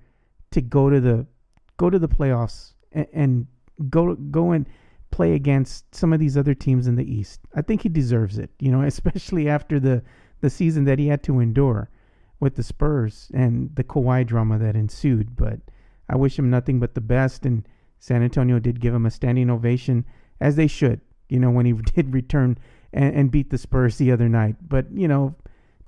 to 0.50 0.60
go 0.60 0.90
to 0.90 1.00
the 1.00 1.26
go 1.78 1.88
to 1.88 1.98
the 1.98 2.06
playoffs 2.06 2.74
and, 2.92 3.06
and 3.14 3.46
go 3.88 4.14
go 4.14 4.50
and 4.50 4.68
play 5.10 5.32
against 5.32 5.94
some 5.94 6.12
of 6.12 6.20
these 6.20 6.36
other 6.36 6.52
teams 6.52 6.86
in 6.86 6.96
the 6.96 7.10
East. 7.10 7.40
I 7.54 7.62
think 7.62 7.80
he 7.80 7.88
deserves 7.88 8.36
it, 8.36 8.50
you 8.60 8.72
know, 8.72 8.82
especially 8.86 9.48
after 9.48 9.80
the, 9.80 10.02
the 10.42 10.50
season 10.50 10.84
that 10.84 10.98
he 10.98 11.06
had 11.06 11.22
to 11.22 11.40
endure 11.40 11.88
with 12.40 12.56
the 12.56 12.62
Spurs 12.62 13.30
and 13.32 13.74
the 13.74 13.84
Kawhi 13.84 14.26
drama 14.26 14.58
that 14.58 14.76
ensued. 14.76 15.34
But 15.34 15.60
I 16.08 16.16
wish 16.16 16.38
him 16.38 16.50
nothing 16.50 16.80
but 16.80 16.94
the 16.94 17.00
best. 17.00 17.46
And 17.46 17.66
San 17.98 18.22
Antonio 18.22 18.58
did 18.58 18.80
give 18.80 18.94
him 18.94 19.06
a 19.06 19.10
standing 19.10 19.50
ovation, 19.50 20.04
as 20.40 20.56
they 20.56 20.66
should, 20.66 21.00
you 21.28 21.38
know, 21.38 21.50
when 21.50 21.66
he 21.66 21.72
did 21.94 22.12
return 22.12 22.58
and, 22.92 23.14
and 23.14 23.30
beat 23.30 23.50
the 23.50 23.58
Spurs 23.58 23.98
the 23.98 24.12
other 24.12 24.28
night. 24.28 24.56
But, 24.68 24.86
you 24.92 25.08
know, 25.08 25.34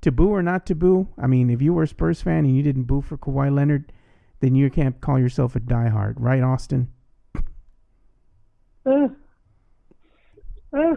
to 0.01 0.11
boo 0.11 0.29
or 0.29 0.43
not 0.43 0.65
to 0.67 0.75
boo, 0.75 1.07
I 1.17 1.27
mean, 1.27 1.49
if 1.49 1.61
you 1.61 1.73
were 1.73 1.83
a 1.83 1.87
Spurs 1.87 2.21
fan 2.21 2.45
and 2.45 2.55
you 2.55 2.63
didn't 2.63 2.83
boo 2.83 3.01
for 3.01 3.17
Kawhi 3.17 3.53
Leonard, 3.53 3.91
then 4.39 4.55
you 4.55 4.69
can't 4.69 4.99
call 5.01 5.19
yourself 5.19 5.55
a 5.55 5.59
diehard, 5.59 6.15
right, 6.17 6.43
Austin? 6.43 6.89
Eh. 8.85 9.07
Eh. 10.75 10.95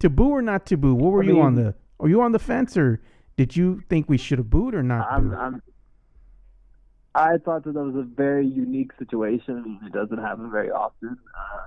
To 0.00 0.10
boo 0.10 0.28
or 0.28 0.42
not 0.42 0.66
to 0.66 0.76
boo? 0.76 0.94
What 0.94 1.12
were 1.12 1.24
I 1.24 1.26
you 1.26 1.40
on 1.40 1.54
the? 1.54 1.74
Are 2.00 2.08
you 2.08 2.22
on 2.22 2.32
the 2.32 2.38
fence, 2.38 2.76
or 2.76 3.02
did 3.36 3.56
you 3.56 3.82
think 3.88 4.08
we 4.08 4.16
should 4.16 4.38
have 4.38 4.48
booed 4.48 4.74
or 4.74 4.82
not? 4.82 5.06
I'm, 5.10 5.28
booed? 5.28 5.38
I'm, 5.38 5.62
I 7.18 7.38
thought 7.38 7.64
that 7.64 7.74
that 7.74 7.82
was 7.82 7.96
a 7.96 8.02
very 8.02 8.46
unique 8.46 8.92
situation. 8.96 9.80
It 9.84 9.92
doesn't 9.92 10.18
happen 10.18 10.52
very 10.52 10.70
often. 10.70 11.18
Uh, 11.36 11.66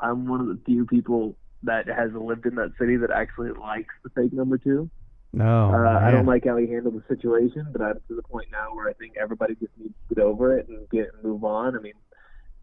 I'm 0.00 0.26
one 0.26 0.40
of 0.40 0.46
the 0.46 0.58
few 0.64 0.86
people 0.86 1.36
that 1.64 1.86
has 1.86 2.12
lived 2.14 2.46
in 2.46 2.54
that 2.54 2.72
city 2.78 2.96
that 2.96 3.10
actually 3.10 3.50
likes 3.52 3.94
the 4.02 4.10
fake 4.10 4.32
number 4.32 4.56
two. 4.56 4.88
no, 5.34 5.70
uh, 5.70 6.00
I 6.00 6.10
don't 6.10 6.24
like 6.24 6.46
how 6.46 6.56
he 6.56 6.66
handled 6.66 6.94
the 6.94 7.14
situation, 7.14 7.66
but 7.72 7.82
I'm 7.82 8.00
to 8.08 8.16
the 8.16 8.22
point 8.22 8.48
now 8.52 8.74
where 8.74 8.88
I 8.88 8.94
think 8.94 9.16
everybody 9.20 9.54
just 9.54 9.72
needs 9.78 9.94
to 10.08 10.14
get 10.14 10.24
over 10.24 10.56
it 10.56 10.68
and 10.68 10.88
get 10.88 11.08
move 11.22 11.44
on. 11.44 11.76
I 11.76 11.80
mean, 11.80 11.94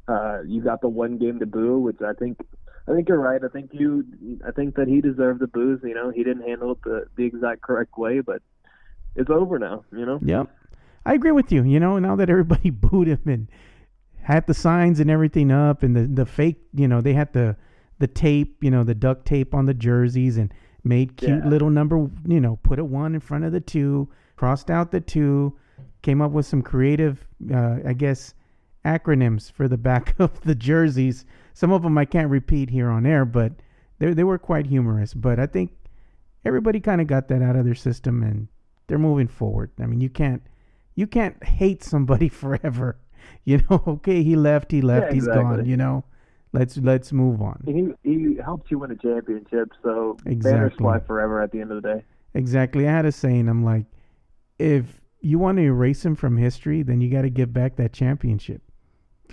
uh, 0.08 0.42
you 0.46 0.62
got 0.62 0.82
the 0.82 0.90
one 0.90 1.20
game 1.20 1.38
to 1.40 1.46
boo, 1.46 1.78
which 1.78 2.02
I 2.02 2.14
think 2.14 2.40
I 2.88 2.94
think 2.94 3.10
you're 3.10 3.20
right. 3.20 3.42
I 3.44 3.48
think 3.48 3.72
you 3.74 4.06
I 4.48 4.52
think 4.52 4.76
that 4.76 4.88
he 4.88 5.02
deserved 5.02 5.40
the 5.40 5.48
boos. 5.48 5.82
You 5.84 5.94
know, 5.94 6.10
he 6.10 6.24
didn't 6.24 6.48
handle 6.48 6.72
it 6.72 6.82
the 6.84 7.06
the 7.16 7.26
exact 7.26 7.62
correct 7.62 7.96
way, 7.96 8.22
but 8.22 8.42
it's 9.16 9.30
over 9.30 9.60
now. 9.60 9.84
You 9.92 10.06
know. 10.08 10.20
Yep. 10.24 10.50
I 11.06 11.14
agree 11.14 11.32
with 11.32 11.52
you. 11.52 11.64
You 11.64 11.80
know, 11.80 11.98
now 12.00 12.16
that 12.16 12.30
everybody 12.30 12.70
booed 12.70 13.08
him 13.08 13.22
and 13.26 13.48
had 14.22 14.46
the 14.48 14.54
signs 14.54 15.00
and 15.00 15.10
everything 15.10 15.52
up 15.52 15.84
and 15.84 15.96
the, 15.96 16.06
the 16.08 16.26
fake, 16.26 16.58
you 16.74 16.88
know, 16.88 17.02
they 17.02 17.14
had 17.14 17.34
the 17.34 17.56
the 18.00 18.08
tape, 18.08 18.64
you 18.64 18.72
know, 18.72 18.84
the 18.84 18.96
duct 18.96 19.26
tape 19.26 19.54
on 19.54 19.66
the 19.68 19.74
jerseys 19.76 20.38
and 20.38 20.52
made 20.84 21.16
cute 21.18 21.44
Yeah. 21.44 21.48
little 21.50 21.70
number, 21.70 22.10
you 22.26 22.40
know, 22.40 22.58
put 22.64 22.80
a 22.80 22.84
one 22.84 23.14
in 23.14 23.22
front 23.22 23.44
of 23.46 23.52
the 23.52 23.60
two, 23.60 24.10
crossed 24.36 24.72
out 24.72 24.90
the 24.90 25.02
two, 25.02 25.56
came 26.02 26.20
up 26.20 26.32
with 26.32 26.48
some 26.48 26.64
creative, 26.64 27.28
uh, 27.54 27.78
I 27.86 27.94
guess, 27.94 28.34
acronyms 28.84 29.52
for 29.52 29.68
the 29.68 29.78
back 29.90 30.16
of 30.20 30.42
the 30.42 30.56
jerseys. 30.56 31.26
Some 31.54 31.72
of 31.72 31.84
them 31.84 31.96
I 31.98 32.06
can't 32.06 32.30
repeat 32.32 32.72
here 32.72 32.90
on 32.90 33.06
air, 33.06 33.24
but 33.26 33.54
they 34.00 34.14
they 34.14 34.24
were 34.24 34.40
quite 34.40 34.66
humorous. 34.66 35.14
But 35.14 35.40
I 35.40 35.46
think 35.46 35.72
everybody 36.44 36.80
kind 36.80 37.02
of 37.02 37.08
got 37.08 37.28
that 37.28 37.44
out 37.44 37.56
of 37.56 37.66
their 37.66 37.76
system 37.76 38.24
and 38.24 38.48
they're 38.88 38.98
moving 38.98 39.28
forward. 39.28 39.70
I 39.80 39.86
mean, 39.86 40.02
you 40.02 40.10
can't 40.10 40.42
you 40.96 41.08
can't 41.08 41.42
hate 41.44 41.84
somebody 41.84 42.30
forever. 42.44 42.98
You 43.46 43.62
know, 43.70 43.84
okay, 43.88 44.24
he 44.24 44.36
left, 44.36 44.72
he 44.72 44.82
left, 44.82 45.08
Yeah, 45.08 45.14
he's 45.14 45.28
gone. 45.28 45.66
You 45.66 45.78
know, 45.78 46.04
let's 46.54 46.78
let's 46.78 47.12
move 47.12 47.42
on. 47.42 47.64
He 47.66 47.90
he 48.10 48.38
helped 48.44 48.70
you 48.72 48.80
win 48.80 48.92
a 48.92 48.96
championship, 48.96 49.72
so 49.84 50.18
banners 50.24 50.34
Exactly. 50.34 50.78
fly 50.84 51.00
forever 51.00 51.42
at 51.42 51.52
the 51.52 51.62
end 51.62 51.72
of 51.72 51.82
the 51.82 51.88
day. 51.96 52.04
Exactly. 52.34 52.88
I 52.88 52.92
had 52.92 53.06
a 53.06 53.12
saying. 53.12 53.48
I'm 53.50 53.64
like, 53.64 53.86
if 54.58 55.02
you 55.22 55.38
want 55.38 55.58
to 55.58 55.64
erase 55.64 56.04
him 56.04 56.16
from 56.16 56.38
history, 56.38 56.82
then 56.82 57.00
you 57.02 57.10
got 57.12 57.22
to 57.24 57.30
give 57.30 57.54
back 57.54 57.76
that 57.78 57.94
championship. 57.94 58.62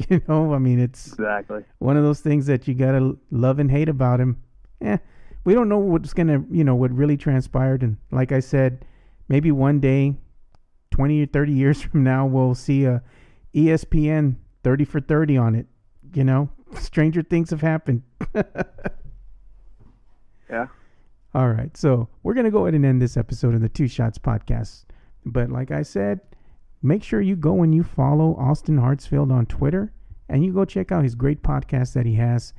You 0.08 0.22
know, 0.28 0.54
I 0.54 0.58
mean, 0.58 0.78
it's 0.78 1.08
Exactly. 1.08 1.64
one 1.78 1.96
of 1.96 2.04
those 2.04 2.20
things 2.20 2.46
that 2.46 2.68
you 2.68 2.74
gotta 2.74 3.16
love 3.32 3.58
and 3.58 3.68
hate 3.68 3.88
about 3.88 4.20
him. 4.20 4.40
Eh, 4.80 4.98
we 5.44 5.54
don't 5.54 5.68
know 5.68 5.78
what's 5.78 6.12
gonna, 6.14 6.44
you 6.52 6.62
know, 6.62 6.76
what 6.76 6.92
really 6.92 7.16
transpired. 7.16 7.82
And 7.82 7.96
like 8.12 8.30
I 8.30 8.38
said, 8.38 8.84
maybe 9.28 9.50
one 9.50 9.80
day, 9.80 10.14
twenty 10.98 11.22
or 11.22 11.26
thirty 11.26 11.52
years 11.52 11.80
from 11.80 12.02
now, 12.02 12.26
we'll 12.26 12.56
see 12.56 12.84
a 12.84 13.00
ESPN 13.54 14.34
thirty 14.64 14.84
for 14.84 15.00
thirty 15.00 15.36
on 15.36 15.54
it. 15.54 15.66
You 16.12 16.24
know, 16.24 16.50
stranger 16.74 17.22
things 17.22 17.50
have 17.50 17.60
happened. 17.60 18.02
Yeah. 20.50 20.68
All 21.34 21.50
right, 21.50 21.76
so 21.76 22.08
we're 22.22 22.32
gonna 22.32 22.50
go 22.50 22.64
ahead 22.64 22.74
and 22.74 22.86
end 22.86 23.02
this 23.02 23.18
episode 23.18 23.54
of 23.54 23.60
the 23.60 23.68
Two 23.68 23.86
Shots 23.86 24.16
podcast. 24.16 24.86
But 25.26 25.50
like 25.50 25.70
I 25.70 25.82
said, 25.82 26.20
make 26.80 27.02
sure 27.02 27.20
you 27.20 27.36
go 27.36 27.62
and 27.62 27.74
you 27.74 27.82
follow 27.82 28.34
Austin 28.36 28.78
Hartsfield 28.78 29.30
on 29.30 29.44
Twitter, 29.44 29.92
and 30.26 30.42
you 30.42 30.54
go 30.54 30.64
check 30.64 30.90
out 30.90 31.04
his 31.04 31.14
great 31.14 31.42
podcast 31.42 31.92
that 31.92 32.06
he 32.06 32.14
has, 32.14 32.54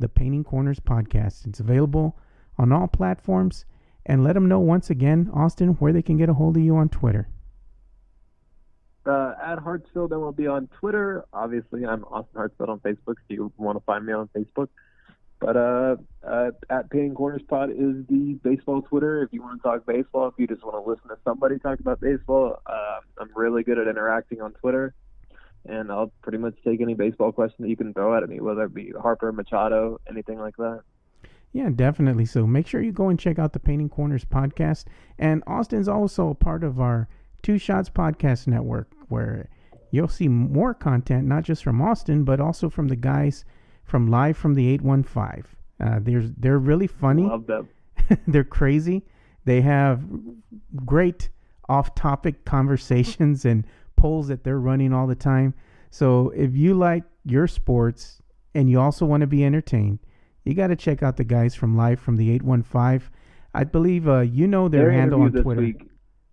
the 0.00 0.08
Painting 0.08 0.42
Corners 0.42 0.80
podcast. 0.80 1.46
It's 1.46 1.60
available 1.60 2.18
on 2.58 2.72
all 2.72 2.88
platforms. 2.88 3.64
And 4.04 4.24
let 4.24 4.32
them 4.32 4.48
know 4.48 4.58
once 4.58 4.90
again, 4.90 5.30
Austin, 5.32 5.74
where 5.74 5.92
they 5.92 6.02
can 6.02 6.16
get 6.16 6.28
a 6.28 6.34
hold 6.34 6.56
of 6.56 6.62
you 6.64 6.74
on 6.76 6.88
Twitter. 6.88 7.28
At 9.48 9.60
Hartsfield 9.60 10.10
MLB 10.10 10.52
on 10.52 10.68
Twitter. 10.78 11.24
Obviously, 11.32 11.86
I'm 11.86 12.04
Austin 12.04 12.38
Hartsfield 12.38 12.68
on 12.68 12.80
Facebook. 12.80 13.14
If 13.24 13.30
you 13.30 13.50
want 13.56 13.78
to 13.78 13.84
find 13.86 14.04
me 14.04 14.12
on 14.12 14.28
Facebook, 14.36 14.68
but 15.40 15.56
uh, 15.56 15.96
uh, 16.22 16.50
at 16.68 16.90
Painting 16.90 17.14
Corners 17.14 17.40
Pod 17.48 17.70
is 17.70 18.04
the 18.10 18.38
baseball 18.42 18.82
Twitter. 18.82 19.22
If 19.22 19.32
you 19.32 19.40
want 19.40 19.62
to 19.62 19.66
talk 19.66 19.86
baseball, 19.86 20.28
if 20.28 20.34
you 20.36 20.46
just 20.46 20.62
want 20.62 20.84
to 20.84 20.90
listen 20.90 21.08
to 21.08 21.16
somebody 21.24 21.58
talk 21.58 21.80
about 21.80 21.98
baseball, 21.98 22.60
uh, 22.66 23.00
I'm 23.18 23.30
really 23.34 23.62
good 23.62 23.78
at 23.78 23.88
interacting 23.88 24.42
on 24.42 24.52
Twitter, 24.52 24.92
and 25.64 25.90
I'll 25.90 26.12
pretty 26.20 26.36
much 26.36 26.56
take 26.62 26.82
any 26.82 26.92
baseball 26.92 27.32
question 27.32 27.62
that 27.62 27.70
you 27.70 27.76
can 27.76 27.94
throw 27.94 28.22
at 28.22 28.28
me, 28.28 28.40
whether 28.40 28.64
it 28.64 28.74
be 28.74 28.92
Harper, 29.00 29.32
Machado, 29.32 29.98
anything 30.10 30.38
like 30.38 30.58
that. 30.58 30.82
Yeah, 31.54 31.70
definitely. 31.74 32.26
So 32.26 32.46
make 32.46 32.66
sure 32.66 32.82
you 32.82 32.92
go 32.92 33.08
and 33.08 33.18
check 33.18 33.38
out 33.38 33.54
the 33.54 33.60
Painting 33.60 33.88
Corners 33.88 34.26
podcast. 34.26 34.84
And 35.18 35.42
Austin's 35.46 35.88
also 35.88 36.28
a 36.28 36.34
part 36.34 36.62
of 36.62 36.78
our 36.78 37.08
Two 37.42 37.58
Shots 37.58 37.88
podcast 37.90 38.46
network, 38.46 38.88
where 39.08 39.48
you'll 39.90 40.08
see 40.08 40.28
more 40.28 40.74
content, 40.74 41.26
not 41.26 41.44
just 41.44 41.62
from 41.64 41.80
Austin, 41.80 42.24
but 42.24 42.40
also 42.40 42.68
from 42.68 42.88
the 42.88 42.96
guys 42.96 43.44
from 43.84 44.08
Live 44.08 44.36
from 44.36 44.54
the 44.54 44.68
815. 44.68 45.44
Uh, 45.80 45.98
they're, 46.02 46.30
they're 46.36 46.58
really 46.58 46.86
funny. 46.86 47.22
Love 47.24 47.46
them. 47.46 47.68
they're 48.26 48.44
crazy. 48.44 49.04
They 49.44 49.60
have 49.62 50.02
great 50.84 51.30
off 51.68 51.94
topic 51.94 52.44
conversations 52.44 53.44
and 53.44 53.64
polls 53.96 54.28
that 54.28 54.44
they're 54.44 54.60
running 54.60 54.92
all 54.92 55.06
the 55.06 55.14
time. 55.14 55.54
So 55.90 56.30
if 56.30 56.54
you 56.54 56.74
like 56.74 57.04
your 57.24 57.46
sports 57.46 58.20
and 58.54 58.68
you 58.68 58.80
also 58.80 59.06
want 59.06 59.22
to 59.22 59.26
be 59.26 59.44
entertained, 59.44 60.00
you 60.44 60.54
got 60.54 60.68
to 60.68 60.76
check 60.76 61.02
out 61.02 61.16
the 61.16 61.24
guys 61.24 61.54
from 61.54 61.76
Live 61.76 62.00
from 62.00 62.16
the 62.16 62.30
815. 62.30 63.10
I 63.54 63.64
believe 63.64 64.08
uh, 64.08 64.20
you 64.20 64.46
know 64.46 64.68
their, 64.68 64.82
Their 64.82 64.92
handle 64.92 65.22
on 65.22 65.32
Twitter. 65.32 65.60
week 65.60 65.87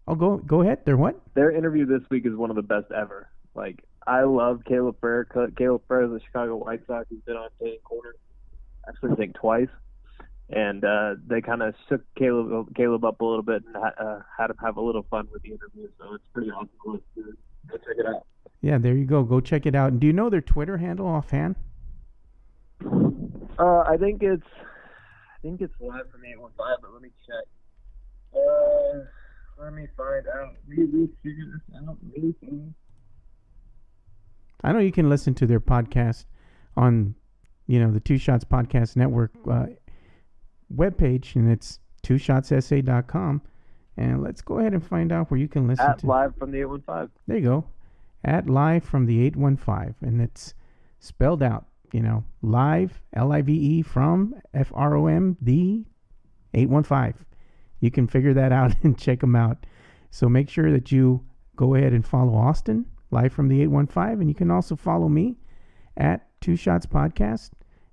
Oh, 0.08 0.16
go 0.16 0.38
go 0.38 0.62
ahead. 0.62 0.80
They're 0.86 0.98
what? 0.98 1.20
their 1.34 1.52
interview 1.52 1.86
this 1.86 2.08
week 2.10 2.26
is 2.26 2.36
one 2.36 2.50
of 2.50 2.56
the 2.56 2.62
best 2.62 2.92
ever. 2.92 3.28
Like 3.56 3.84
I 4.06 4.24
love 4.24 4.62
Caleb 4.66 4.98
Frare. 5.02 5.26
Caleb 5.56 5.82
Frare 5.90 6.06
is 6.06 6.22
a 6.22 6.26
Chicago 6.26 6.58
White 6.58 6.86
Sox. 6.88 7.08
He's 7.10 7.22
been 7.26 7.36
on 7.38 7.50
Painting 7.60 7.80
Corner, 7.84 8.16
actually 8.88 9.12
I 9.14 9.16
think 9.16 9.36
twice, 9.36 9.70
and 10.50 10.84
uh, 10.84 11.16
they 11.26 11.42
kind 11.42 11.64
of 11.64 11.74
shook 11.90 12.02
Caleb 12.16 12.76
Caleb 12.76 13.04
up 13.04 13.22
a 13.22 13.26
little 13.26 13.44
bit 13.44 13.64
and 13.66 13.76
uh, 13.76 14.20
had 14.38 14.50
him 14.52 14.58
have 14.64 14.78
a 14.78 14.82
little 14.82 15.06
fun 15.10 15.28
with 15.32 15.42
the 15.42 15.50
interview. 15.50 15.88
So 16.00 16.14
it's 16.14 16.24
pretty 16.34 16.52
awesome. 16.52 16.70
Let's. 16.86 17.04
Go 17.68 17.78
check 17.78 17.98
it 17.98 18.06
out. 18.06 18.28
Yeah, 18.62 18.78
there 18.78 18.94
you 18.96 19.06
go. 19.06 19.24
Go 19.24 19.40
check 19.40 19.66
it 19.66 19.74
out. 19.74 19.92
And 19.92 20.00
do 20.00 20.08
you 20.08 20.14
know 20.14 20.30
their 20.30 20.42
Twitter 20.42 20.78
handle 20.78 21.08
offhand? 21.08 21.56
Uh, 23.58 23.80
I 23.88 23.98
think 24.00 24.22
it's 24.22 24.46
I 24.54 25.42
think 25.42 25.62
it's 25.62 25.74
live 25.80 26.12
from 26.12 26.26
eight 26.26 26.40
one 26.40 26.52
five, 26.58 26.78
but 26.82 26.94
let 26.94 27.02
me 27.02 27.10
check. 27.26 27.46
Uh, 28.36 29.06
let 29.58 29.74
me 29.74 29.88
find 29.98 30.26
out. 30.28 30.54
Figure 30.70 30.88
this 31.24 31.78
out. 31.88 31.98
I 34.64 34.72
know 34.72 34.80
you 34.80 34.92
can 34.92 35.10
listen 35.10 35.34
to 35.36 35.46
their 35.46 35.60
podcast 35.60 36.26
on, 36.76 37.16
you 37.68 37.80
know, 37.80 37.92
the 37.92 38.00
Two 38.00 38.18
Shots 38.18 38.44
Podcast 38.44 38.96
Network 38.96 39.32
uh, 39.50 39.68
webpage, 40.74 41.36
and 41.36 41.52
it's 41.52 41.80
twoshotssa.com. 42.04 43.42
And 43.98 44.22
let's 44.22 44.42
go 44.42 44.60
ahead 44.60 44.74
and 44.74 44.86
find 44.86 45.12
out 45.12 45.32
where 45.32 45.40
you 45.40 45.48
can 45.48 45.68
listen 45.68 45.86
At 45.86 46.00
to. 46.00 46.08
live 46.08 46.36
from 46.36 46.52
the 46.52 46.60
eight 46.60 46.66
one 46.66 46.82
five. 46.82 47.10
There 47.28 47.38
you 47.38 47.44
go. 47.44 47.66
At 48.24 48.50
live 48.50 48.84
from 48.84 49.06
the 49.06 49.24
815. 49.28 49.96
And 50.02 50.20
it's 50.22 50.54
spelled 51.00 51.44
out, 51.44 51.68
you 51.94 52.02
know, 52.02 52.24
live, 52.42 53.00
L 53.14 53.32
I 53.32 53.42
V 53.44 53.54
E, 53.54 53.82
from 53.84 54.34
F 54.54 54.72
R 54.74 54.96
O 54.98 55.08
M, 55.08 55.38
the 55.42 55.86
815. 56.54 57.24
You 57.86 57.92
can 57.92 58.08
figure 58.08 58.34
that 58.34 58.52
out 58.52 58.76
and 58.84 58.98
check 58.98 59.22
them 59.22 59.36
out. 59.36 59.66
So 60.10 60.28
make 60.28 60.50
sure 60.50 60.72
that 60.72 60.92
you 60.92 61.24
go 61.56 61.76
ahead 61.76 61.94
and 61.94 62.06
follow 62.06 62.36
Austin, 62.36 62.86
live 63.12 63.32
from 63.32 63.48
the 63.48 63.62
815. 63.62 64.22
And 64.22 64.30
you 64.30 64.36
can 64.36 64.52
also 64.52 64.76
follow 64.76 65.08
me 65.08 65.38
at 65.96 66.28
Two 66.42 66.56
Shots 66.56 66.86
Podcast. 66.86 67.52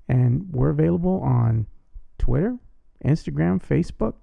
And 0.08 0.46
we're 0.50 0.70
available 0.70 1.20
on 1.20 1.66
Twitter, 2.18 2.56
Instagram, 3.04 3.62
Facebook. 3.62 4.14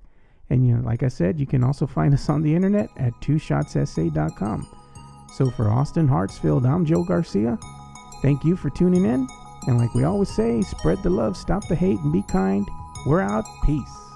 And 0.49 0.65
you 0.65 0.75
know, 0.75 0.83
like 0.83 1.03
I 1.03 1.07
said, 1.07 1.39
you 1.39 1.45
can 1.45 1.63
also 1.63 1.85
find 1.85 2.13
us 2.15 2.29
on 2.29 2.41
the 2.41 2.55
internet 2.55 2.89
at 2.97 3.13
twoshotssa.com. 3.21 4.75
So 5.35 5.51
for 5.51 5.69
Austin 5.69 6.07
Hartsfield, 6.07 6.67
I'm 6.67 6.85
Joe 6.85 7.03
Garcia. 7.03 7.57
Thank 8.23 8.43
you 8.43 8.55
for 8.55 8.71
tuning 8.71 9.05
in, 9.05 9.27
And 9.67 9.77
like 9.77 9.93
we 9.93 10.03
always 10.03 10.29
say, 10.29 10.61
spread 10.61 11.03
the 11.03 11.09
love, 11.09 11.37
stop 11.37 11.67
the 11.67 11.75
hate, 11.75 11.99
and 11.99 12.11
be 12.11 12.23
kind. 12.23 12.67
We're 13.05 13.21
out. 13.21 13.45
Peace. 13.63 14.08